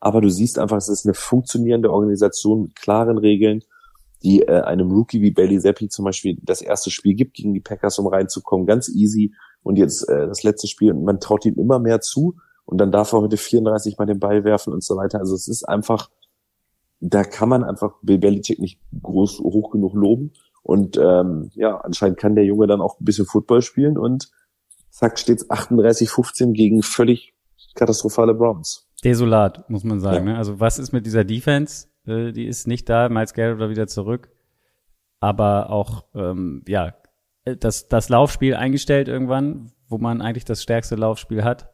[0.00, 3.62] Aber du siehst einfach, es ist eine funktionierende Organisation mit klaren Regeln,
[4.26, 7.60] die äh, einem Rookie wie Bailey Zappi zum Beispiel das erste Spiel gibt gegen die
[7.60, 9.32] Packers, um reinzukommen, ganz easy.
[9.62, 12.90] Und jetzt äh, das letzte Spiel und man traut ihm immer mehr zu und dann
[12.90, 15.20] darf er heute 34 mal den Ball werfen und so weiter.
[15.20, 16.10] Also es ist einfach,
[16.98, 20.32] da kann man einfach Bill Belichick nicht groß hoch genug loben.
[20.64, 24.32] Und ähm, ja, anscheinend kann der Junge dann auch ein bisschen Football spielen und
[24.90, 27.32] zack, steht's 38-15 gegen völlig
[27.76, 28.88] katastrophale Browns.
[29.04, 30.26] Desolat, muss man sagen.
[30.26, 30.32] Ja.
[30.32, 30.38] Ne?
[30.38, 31.86] Also was ist mit dieser Defense?
[32.06, 34.30] Äh, die ist nicht da, Miles Garrett war wieder zurück.
[35.20, 36.94] Aber auch, ähm, ja,
[37.44, 41.72] das, das Laufspiel eingestellt irgendwann, wo man eigentlich das stärkste Laufspiel hat.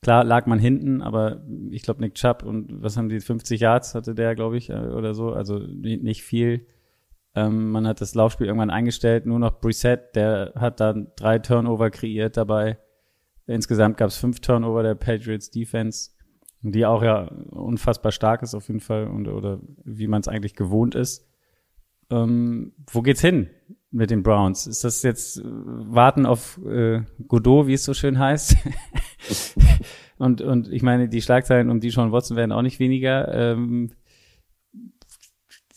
[0.00, 3.94] Klar lag man hinten, aber ich glaube Nick Chubb und was haben die, 50 Yards
[3.94, 6.66] hatte der, glaube ich, äh, oder so, also nicht viel.
[7.34, 11.90] Ähm, man hat das Laufspiel irgendwann eingestellt, nur noch Brissett, der hat dann drei Turnover
[11.90, 12.78] kreiert dabei.
[13.46, 16.10] Insgesamt gab es fünf Turnover der Patriots Defense,
[16.62, 20.54] die auch ja unfassbar stark ist auf jeden Fall und oder wie man es eigentlich
[20.54, 21.26] gewohnt ist.
[22.10, 23.50] Ähm, wo geht's hin
[23.90, 24.66] mit den Browns?
[24.66, 28.56] Ist das jetzt äh, Warten auf äh, Godot, wie es so schön heißt?
[30.18, 33.32] und, und ich meine, die Schlagzeilen um die Sean Watson werden auch nicht weniger.
[33.34, 33.90] Ähm,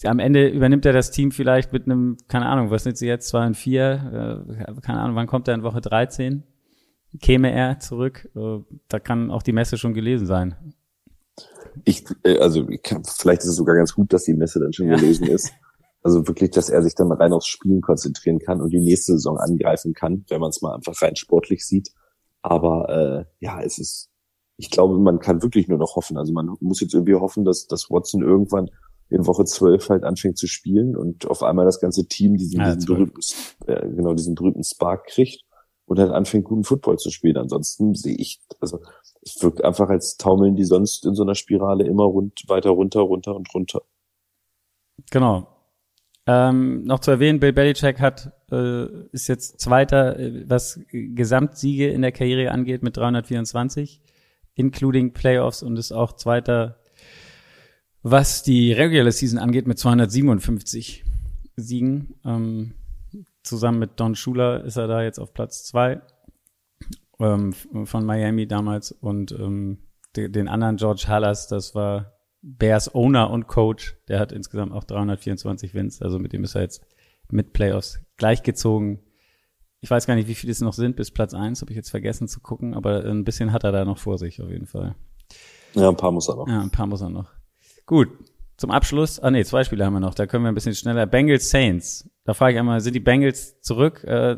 [0.04, 3.28] am Ende übernimmt er das Team vielleicht mit einem, keine Ahnung, was sind sie jetzt,
[3.28, 6.44] zwei und vier, äh, keine Ahnung, wann kommt er in Woche 13?
[7.20, 8.30] Käme er zurück?
[8.36, 10.56] Äh, da kann auch die Messe schon gelesen sein.
[11.84, 14.74] Ich, äh, also ich kann, vielleicht ist es sogar ganz gut, dass die Messe dann
[14.74, 14.96] schon ja.
[14.96, 15.52] gelesen ist.
[16.04, 19.38] Also wirklich, dass er sich dann rein aufs Spielen konzentrieren kann und die nächste Saison
[19.38, 21.92] angreifen kann, wenn man es mal einfach rein sportlich sieht.
[22.42, 24.10] Aber äh, ja, es ist,
[24.58, 26.18] ich glaube, man kann wirklich nur noch hoffen.
[26.18, 28.72] Also man muss jetzt irgendwie hoffen, dass, dass Watson irgendwann
[29.12, 32.74] in Woche 12 halt anfängt zu spielen und auf einmal das ganze Team diesen, ja,
[32.74, 33.22] diesen berühmten,
[33.68, 35.44] äh, genau diesen berühmten Spark kriegt
[35.92, 37.36] und halt anfängt, guten Football zu spielen.
[37.36, 38.80] Ansonsten sehe ich, also
[39.22, 43.02] es wirkt einfach als taumeln die sonst in so einer Spirale immer rund, weiter runter,
[43.02, 43.82] runter und runter.
[45.12, 45.48] Genau.
[46.26, 52.04] Ähm, noch zu erwähnen, Bill Belichick hat, äh, ist jetzt Zweiter, äh, was Gesamtsiege in
[52.04, 54.00] der Karriere angeht mit 324,
[54.56, 56.78] including Playoffs und ist auch Zweiter,
[58.02, 61.04] was die Regular Season angeht mit 257
[61.58, 62.16] Siegen.
[62.24, 62.76] Ähm,
[63.44, 66.02] zusammen mit Don Schuler ist er da jetzt auf Platz zwei
[67.20, 69.80] ähm, von Miami damals und ähm,
[70.16, 75.74] den anderen George Hallas, das war Bears Owner und Coach, der hat insgesamt auch 324
[75.74, 76.84] Wins, also mit dem ist er jetzt
[77.30, 79.00] mit Playoffs gleichgezogen.
[79.80, 81.90] Ich weiß gar nicht, wie viele es noch sind bis Platz eins, habe ich jetzt
[81.90, 84.96] vergessen zu gucken, aber ein bisschen hat er da noch vor sich auf jeden Fall.
[85.74, 86.48] Ja, ein paar muss er noch.
[86.48, 87.30] Ja, ein paar muss er noch.
[87.86, 88.10] Gut,
[88.58, 91.06] zum Abschluss, ah nee, zwei Spiele haben wir noch, da können wir ein bisschen schneller.
[91.06, 92.11] Bengals Saints.
[92.24, 94.38] Da frage ich einmal, sind die Bengals zurück äh,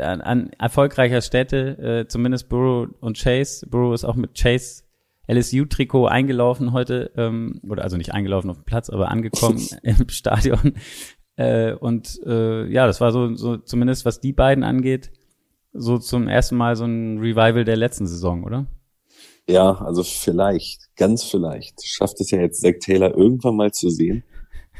[0.00, 3.66] an, an erfolgreicher Städte, äh, zumindest Burrow und Chase.
[3.68, 4.84] Burrow ist auch mit Chase
[5.26, 10.74] LSU-Trikot eingelaufen heute, ähm, oder also nicht eingelaufen auf dem Platz, aber angekommen im Stadion.
[11.36, 15.10] Äh, und äh, ja, das war so, so zumindest was die beiden angeht,
[15.72, 18.66] so zum ersten Mal so ein Revival der letzten Saison, oder?
[19.48, 24.22] Ja, also vielleicht, ganz vielleicht, schafft es ja jetzt Zach Taylor irgendwann mal zu sehen,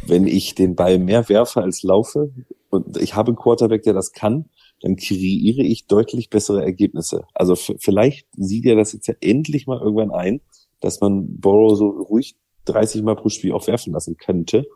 [0.07, 2.33] wenn ich den Ball mehr werfe als laufe
[2.71, 4.47] und ich habe einen Quarterback, der das kann,
[4.81, 7.25] dann kreiere ich deutlich bessere Ergebnisse.
[7.33, 10.41] Also vielleicht sieht er das jetzt ja endlich mal irgendwann ein,
[10.81, 12.37] dass man Borrow so ruhig
[12.67, 14.67] 30 Mal pro Spiel auch werfen lassen könnte.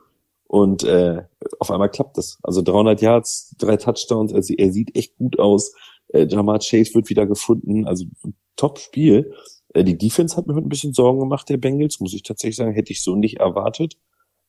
[0.46, 1.24] Und äh,
[1.58, 2.38] auf einmal klappt das.
[2.42, 5.74] Also 300 Yards, drei Touchdowns, also er sieht echt gut aus.
[6.08, 7.86] Äh, Jamar Chase wird wieder gefunden.
[7.86, 8.06] Also
[8.56, 9.34] Top-Spiel.
[9.74, 12.56] Äh, die Defense hat mir heute ein bisschen Sorgen gemacht, der Bengals, muss ich tatsächlich
[12.56, 13.98] sagen, hätte ich so nicht erwartet.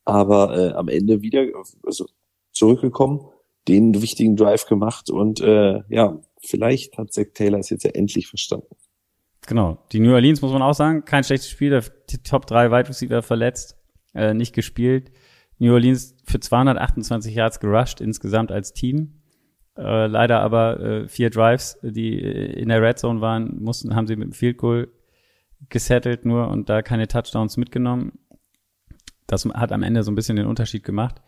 [0.10, 1.46] Aber äh, am Ende wieder
[1.84, 2.06] also
[2.52, 3.22] zurückgekommen
[3.68, 8.28] den wichtigen Drive gemacht und äh, ja, vielleicht hat Zach Taylor es jetzt ja endlich
[8.28, 8.76] verstanden.
[9.48, 9.78] Genau.
[9.92, 11.84] Die New Orleans muss man auch sagen, kein schlechtes Spiel, der
[12.24, 13.78] Top 3 Wide Receiver verletzt,
[14.14, 15.12] äh, nicht gespielt.
[15.60, 19.22] New Orleans für 228 Yards gerusht insgesamt als Team.
[19.78, 24.16] Äh, leider aber äh, vier Drives, die in der Red Zone waren, mussten, haben sie
[24.16, 24.90] mit dem Field Goal
[25.68, 28.14] gesettelt nur und da keine Touchdowns mitgenommen.
[29.30, 31.22] Das hat am Ende so ein bisschen den Unterschied gemacht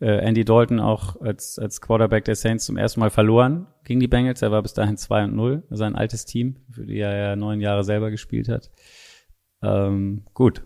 [0.00, 4.08] äh, Andy Dalton auch als, als Quarterback der Saints zum ersten Mal verloren gegen die
[4.08, 4.42] Bengals.
[4.42, 7.60] Er war bis dahin 2 und 0, sein altes Team, für die er ja neun
[7.60, 8.70] Jahre selber gespielt hat.
[9.62, 10.64] Ähm, gut.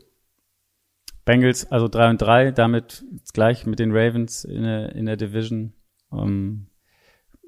[1.24, 5.72] Bengals also 3 und 3, damit gleich mit den Ravens in der, in der Division.
[6.12, 6.68] Ähm,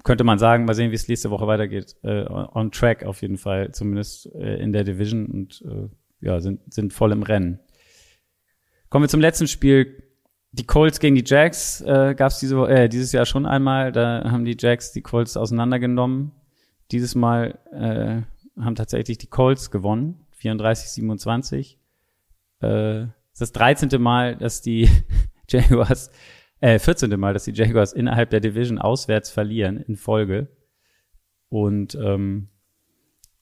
[0.03, 1.97] könnte man sagen, mal sehen, wie es nächste Woche weitergeht.
[2.03, 5.89] Äh, on track auf jeden Fall, zumindest äh, in der Division und äh,
[6.21, 7.61] ja, sind, sind voll im Rennen.
[8.97, 10.03] Kommen wir zum letzten Spiel
[10.53, 13.93] die Colts gegen die Jacks äh, gab es diese, äh, dieses Jahr schon einmal.
[13.93, 16.33] Da haben die Jacks die Colts auseinandergenommen.
[16.93, 18.23] Dieses Mal äh,
[18.59, 21.77] haben tatsächlich die Colts gewonnen, 34-27.
[22.61, 24.01] Äh, das 13.
[24.01, 24.89] Mal, dass die
[25.51, 26.11] Jaguars,
[26.61, 27.21] äh, 14.
[27.21, 30.49] Mal, dass die Jaguars innerhalb der Division auswärts verlieren in Folge.
[31.51, 32.49] Und ähm,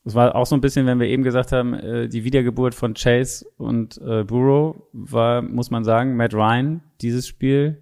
[0.04, 2.94] es war auch so ein bisschen, wenn wir eben gesagt haben, äh, die Wiedergeburt von
[2.94, 7.80] Chase und äh, Burrow war, muss man sagen, Matt Ryan, dieses Spiel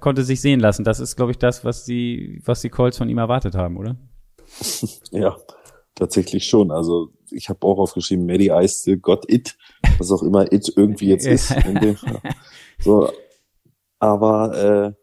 [0.00, 0.84] konnte sich sehen lassen.
[0.84, 3.96] Das ist, glaube ich, das, was die, was die Colts von ihm erwartet haben, oder?
[5.12, 5.36] Ja,
[5.94, 6.70] tatsächlich schon.
[6.70, 9.56] Also ich habe auch aufgeschrieben, Maddie Ice still got it,
[9.98, 11.54] was auch immer it irgendwie jetzt ist.
[12.78, 13.10] so,
[13.98, 14.94] aber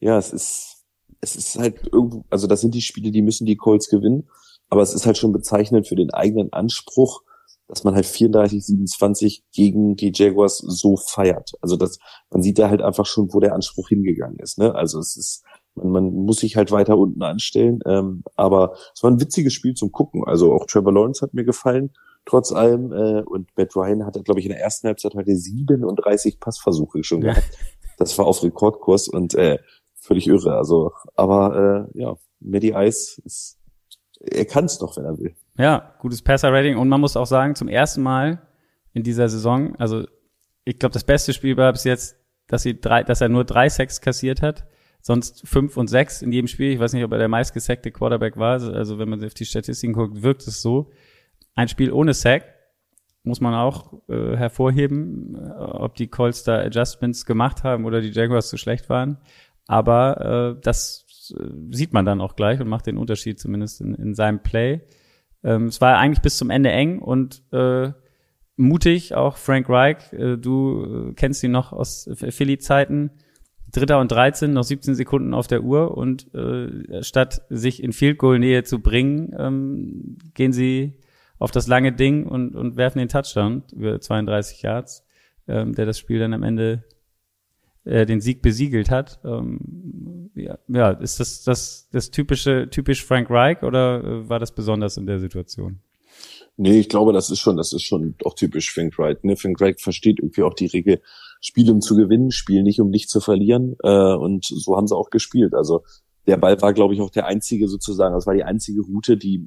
[0.00, 0.84] äh, ja, es ist,
[1.20, 4.28] es ist halt irgendwo, also das sind die Spiele, die müssen die Colts gewinnen.
[4.72, 7.24] Aber es ist halt schon bezeichnend für den eigenen Anspruch,
[7.68, 11.52] dass man halt 34, 27 gegen die Jaguars so feiert.
[11.60, 11.98] Also das,
[12.30, 14.56] man sieht da halt einfach schon, wo der Anspruch hingegangen ist.
[14.56, 14.74] Ne?
[14.74, 15.44] Also es ist,
[15.74, 17.80] man, man muss sich halt weiter unten anstellen.
[17.84, 20.24] Ähm, aber es war ein witziges Spiel zum Gucken.
[20.24, 21.90] Also auch Trevor Lawrence hat mir gefallen,
[22.24, 22.92] trotz allem.
[22.92, 27.20] Äh, und Matt Ryan hatte, glaube ich, in der ersten Halbzeit heute 37 Passversuche schon
[27.20, 27.58] gehabt.
[27.98, 29.58] Das war auf Rekordkurs und äh,
[29.92, 30.56] völlig irre.
[30.56, 33.58] Also, aber äh, ja, Maddie Ice ist
[34.24, 35.34] er kann es doch, wenn er will.
[35.58, 36.76] Ja, gutes Passer-Rating.
[36.76, 38.42] Und man muss auch sagen, zum ersten Mal
[38.92, 40.06] in dieser Saison, also
[40.64, 42.16] ich glaube, das beste Spiel war bis jetzt,
[42.46, 44.64] dass, sie drei, dass er nur drei Sacks kassiert hat.
[45.00, 46.72] Sonst fünf und sechs in jedem Spiel.
[46.72, 48.62] Ich weiß nicht, ob er der meistgesackte Quarterback war.
[48.62, 50.90] Also wenn man auf die Statistiken guckt, wirkt es so.
[51.54, 52.44] Ein Spiel ohne Sack
[53.24, 58.10] muss man auch äh, hervorheben, äh, ob die Colts da Adjustments gemacht haben oder die
[58.10, 59.18] Jaguars zu schlecht waren.
[59.66, 63.94] Aber äh, das äh, sieht man dann auch gleich und macht den Unterschied zumindest in,
[63.94, 64.80] in seinem Play.
[65.44, 67.92] Ähm, es war eigentlich bis zum Ende eng und äh,
[68.56, 70.12] mutig, auch Frank Reich.
[70.12, 73.10] Äh, du äh, kennst ihn noch aus Philly-Zeiten.
[73.72, 78.18] Dritter und 13, noch 17 Sekunden auf der Uhr und äh, statt sich in Field
[78.18, 80.98] Goal Nähe zu bringen, ähm, gehen sie
[81.38, 85.06] auf das lange Ding und, und werfen den Touchdown über 32 Yards,
[85.48, 86.84] ähm, der das Spiel dann am Ende
[87.84, 89.20] äh, den Sieg besiegelt hat.
[89.24, 94.54] Ähm, ja, ja, ist das, das das typische, typisch Frank Reich oder äh, war das
[94.54, 95.80] besonders in der Situation?
[96.56, 99.22] Nee, ich glaube, das ist schon, das ist schon auch typisch Frank Reich.
[99.22, 99.36] Ne?
[99.36, 101.00] Frank Reich versteht irgendwie auch die Regel,
[101.40, 103.76] Spiel um zu gewinnen, Spiel nicht um nicht zu verlieren.
[103.82, 105.54] Äh, und so haben sie auch gespielt.
[105.54, 105.82] Also
[106.26, 109.46] der Ball war, glaube ich, auch der einzige sozusagen, das war die einzige Route, die,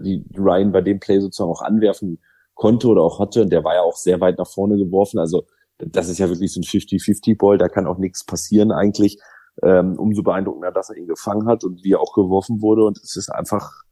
[0.00, 2.18] die Ryan bei dem Play sozusagen auch anwerfen
[2.54, 3.42] konnte oder auch hatte.
[3.42, 5.18] Und der war ja auch sehr weit nach vorne geworfen.
[5.18, 5.46] Also
[5.86, 9.18] das ist ja wirklich so ein 50-50-Ball, da kann auch nichts passieren eigentlich.
[9.62, 12.84] Ähm, umso beeindruckender, dass er ihn gefangen hat und wie er auch geworfen wurde.
[12.84, 13.82] Und es ist einfach,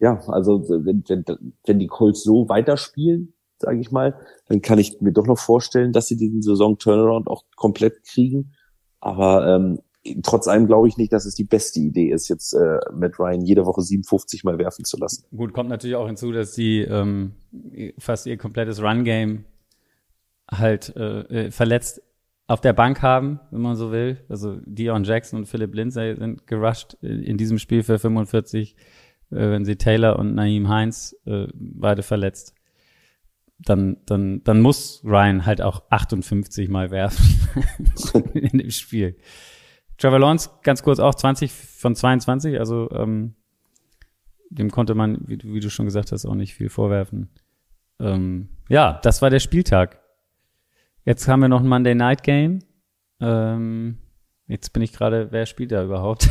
[0.00, 1.24] ja, also wenn, wenn,
[1.64, 4.18] wenn die Colts so weiterspielen, sage ich mal,
[4.48, 8.54] dann kann ich mir doch noch vorstellen, dass sie diesen Saison-Turnaround auch komplett kriegen.
[8.98, 9.78] Aber ähm,
[10.22, 13.42] trotz allem glaube ich nicht, dass es die beste Idee ist, jetzt äh, Matt Ryan
[13.42, 15.24] jede Woche 57 Mal werfen zu lassen.
[15.36, 17.32] Gut, kommt natürlich auch hinzu, dass die ähm,
[17.98, 19.44] fast ihr komplettes Run-Game
[20.50, 22.02] halt äh, äh, verletzt
[22.46, 24.24] auf der Bank haben, wenn man so will.
[24.28, 28.76] Also Dion Jackson und Philip Lindsay sind gerusht in diesem Spiel für 45,
[29.30, 32.54] äh, wenn sie Taylor und Naeem Heinz äh, beide verletzt.
[33.58, 37.24] Dann, dann, dann muss Ryan halt auch 58 Mal werfen
[38.34, 39.16] in dem Spiel.
[39.96, 43.36] Trevor Lawrence, ganz kurz auch 20 von 22, also ähm,
[44.50, 47.30] dem konnte man, wie, wie du schon gesagt hast, auch nicht viel vorwerfen.
[48.00, 50.00] Ähm, ja, das war der Spieltag.
[51.04, 52.60] Jetzt haben wir noch ein Monday Night Game.
[53.20, 53.98] Ähm,
[54.46, 56.30] jetzt bin ich gerade, wer spielt da überhaupt?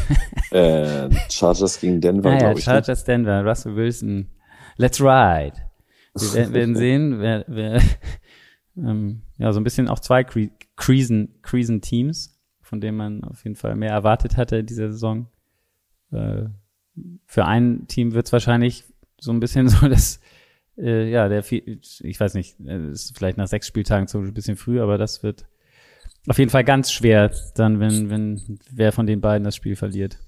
[0.52, 2.66] äh, Chargers gegen Denver, ah, ja, glaube ich.
[2.66, 2.74] Ne?
[2.74, 3.06] Chargers ne?
[3.06, 4.30] Denver, Russell Wilson.
[4.78, 5.54] Let's ride.
[6.16, 7.82] Wir werden sehen, wer, wer
[8.78, 13.92] ähm, ja, so ein bisschen auch zwei Creasen-Teams, von denen man auf jeden Fall mehr
[13.92, 15.28] erwartet hatte in dieser Saison.
[16.12, 16.46] Äh,
[17.26, 18.86] für ein Team wird es wahrscheinlich
[19.20, 20.20] so ein bisschen so das
[20.78, 24.56] äh, ja, der, ich weiß nicht, äh, ist vielleicht nach sechs Spieltagen so ein bisschen
[24.56, 25.46] früh, aber das wird
[26.28, 30.20] auf jeden Fall ganz schwer, dann, wenn, wenn wer von den beiden das Spiel verliert.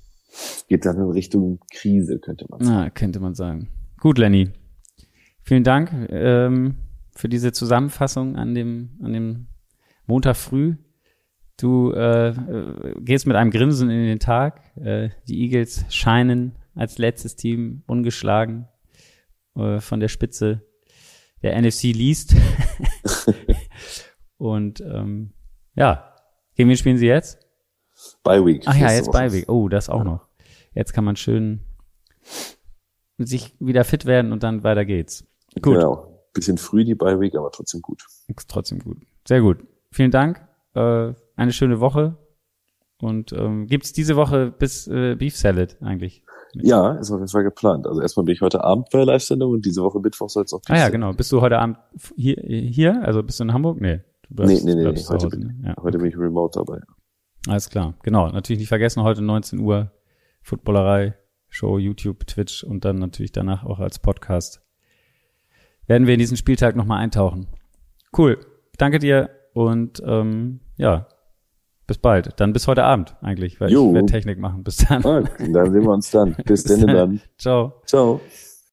[0.68, 2.78] Geht dann in Richtung Krise, könnte man sagen.
[2.78, 3.70] Ah, könnte man sagen.
[4.00, 4.50] Gut, Lenny.
[5.42, 6.76] Vielen Dank ähm,
[7.16, 9.48] für diese Zusammenfassung an dem, an dem
[10.06, 10.76] Montag früh.
[11.58, 12.34] Du äh,
[13.00, 14.60] gehst mit einem Grinsen in den Tag.
[14.76, 18.68] Äh, die Eagles scheinen als letztes Team ungeschlagen
[19.56, 20.62] äh, von der Spitze
[21.42, 22.36] der NFC liest.
[24.38, 25.34] Und ähm,
[25.76, 26.16] ja,
[26.56, 27.40] gegen wen spielen sie jetzt?
[28.24, 28.64] Bye Week.
[28.66, 29.50] Ach ja, jetzt Bye Week.
[29.50, 30.28] Oh, das auch noch.
[30.74, 31.62] Jetzt kann man schön
[33.18, 35.26] sich wieder fit werden und dann weiter geht's.
[35.62, 35.76] Gut.
[35.76, 36.26] Genau.
[36.34, 38.04] Bisschen früh die Bye Week, aber trotzdem gut.
[38.48, 38.98] Trotzdem gut.
[39.26, 39.66] Sehr gut.
[39.92, 40.46] Vielen Dank.
[40.74, 42.18] Äh, eine schöne Woche.
[43.00, 46.25] Und ähm, gibt's diese Woche bis äh, Beef Salad eigentlich?
[46.64, 47.88] Ja, ist auf jeden Fall geplant.
[47.88, 50.54] Also erstmal bin ich heute Abend bei der Live-Sendung und diese Woche Mittwoch soll es
[50.54, 51.14] auch Ah ja, genau.
[51.14, 51.78] Bist du heute Abend
[52.16, 53.02] hier, hier?
[53.04, 53.82] Also bist du in Hamburg?
[53.82, 54.02] Nee.
[54.28, 54.90] Du bleibst, nee, nee, nee.
[54.90, 55.56] Heute, Hause, bin, ne?
[55.64, 55.98] ja, heute okay.
[55.98, 56.82] bin ich remote dabei.
[57.48, 57.94] Alles klar.
[58.04, 58.30] Genau.
[58.30, 59.92] Natürlich nicht vergessen, heute 19 Uhr
[60.42, 61.16] Footballerei,
[61.50, 64.62] Show, YouTube, Twitch und dann natürlich danach auch als Podcast.
[65.88, 67.48] Werden wir in diesen Spieltag nochmal eintauchen.
[68.18, 68.40] Cool.
[68.78, 71.08] Danke dir und ähm, ja,
[71.88, 72.40] bis bald.
[72.40, 73.90] Dann bis heute Abend eigentlich, weil jo.
[73.90, 74.64] ich werde Technik machen.
[74.64, 75.06] Bis dann.
[75.06, 76.36] Ah, dann sehen wir uns dann.
[76.46, 76.88] Bis, bis dann.
[76.88, 77.22] dann.
[77.38, 77.74] Ciao.
[77.86, 78.22] Ciao.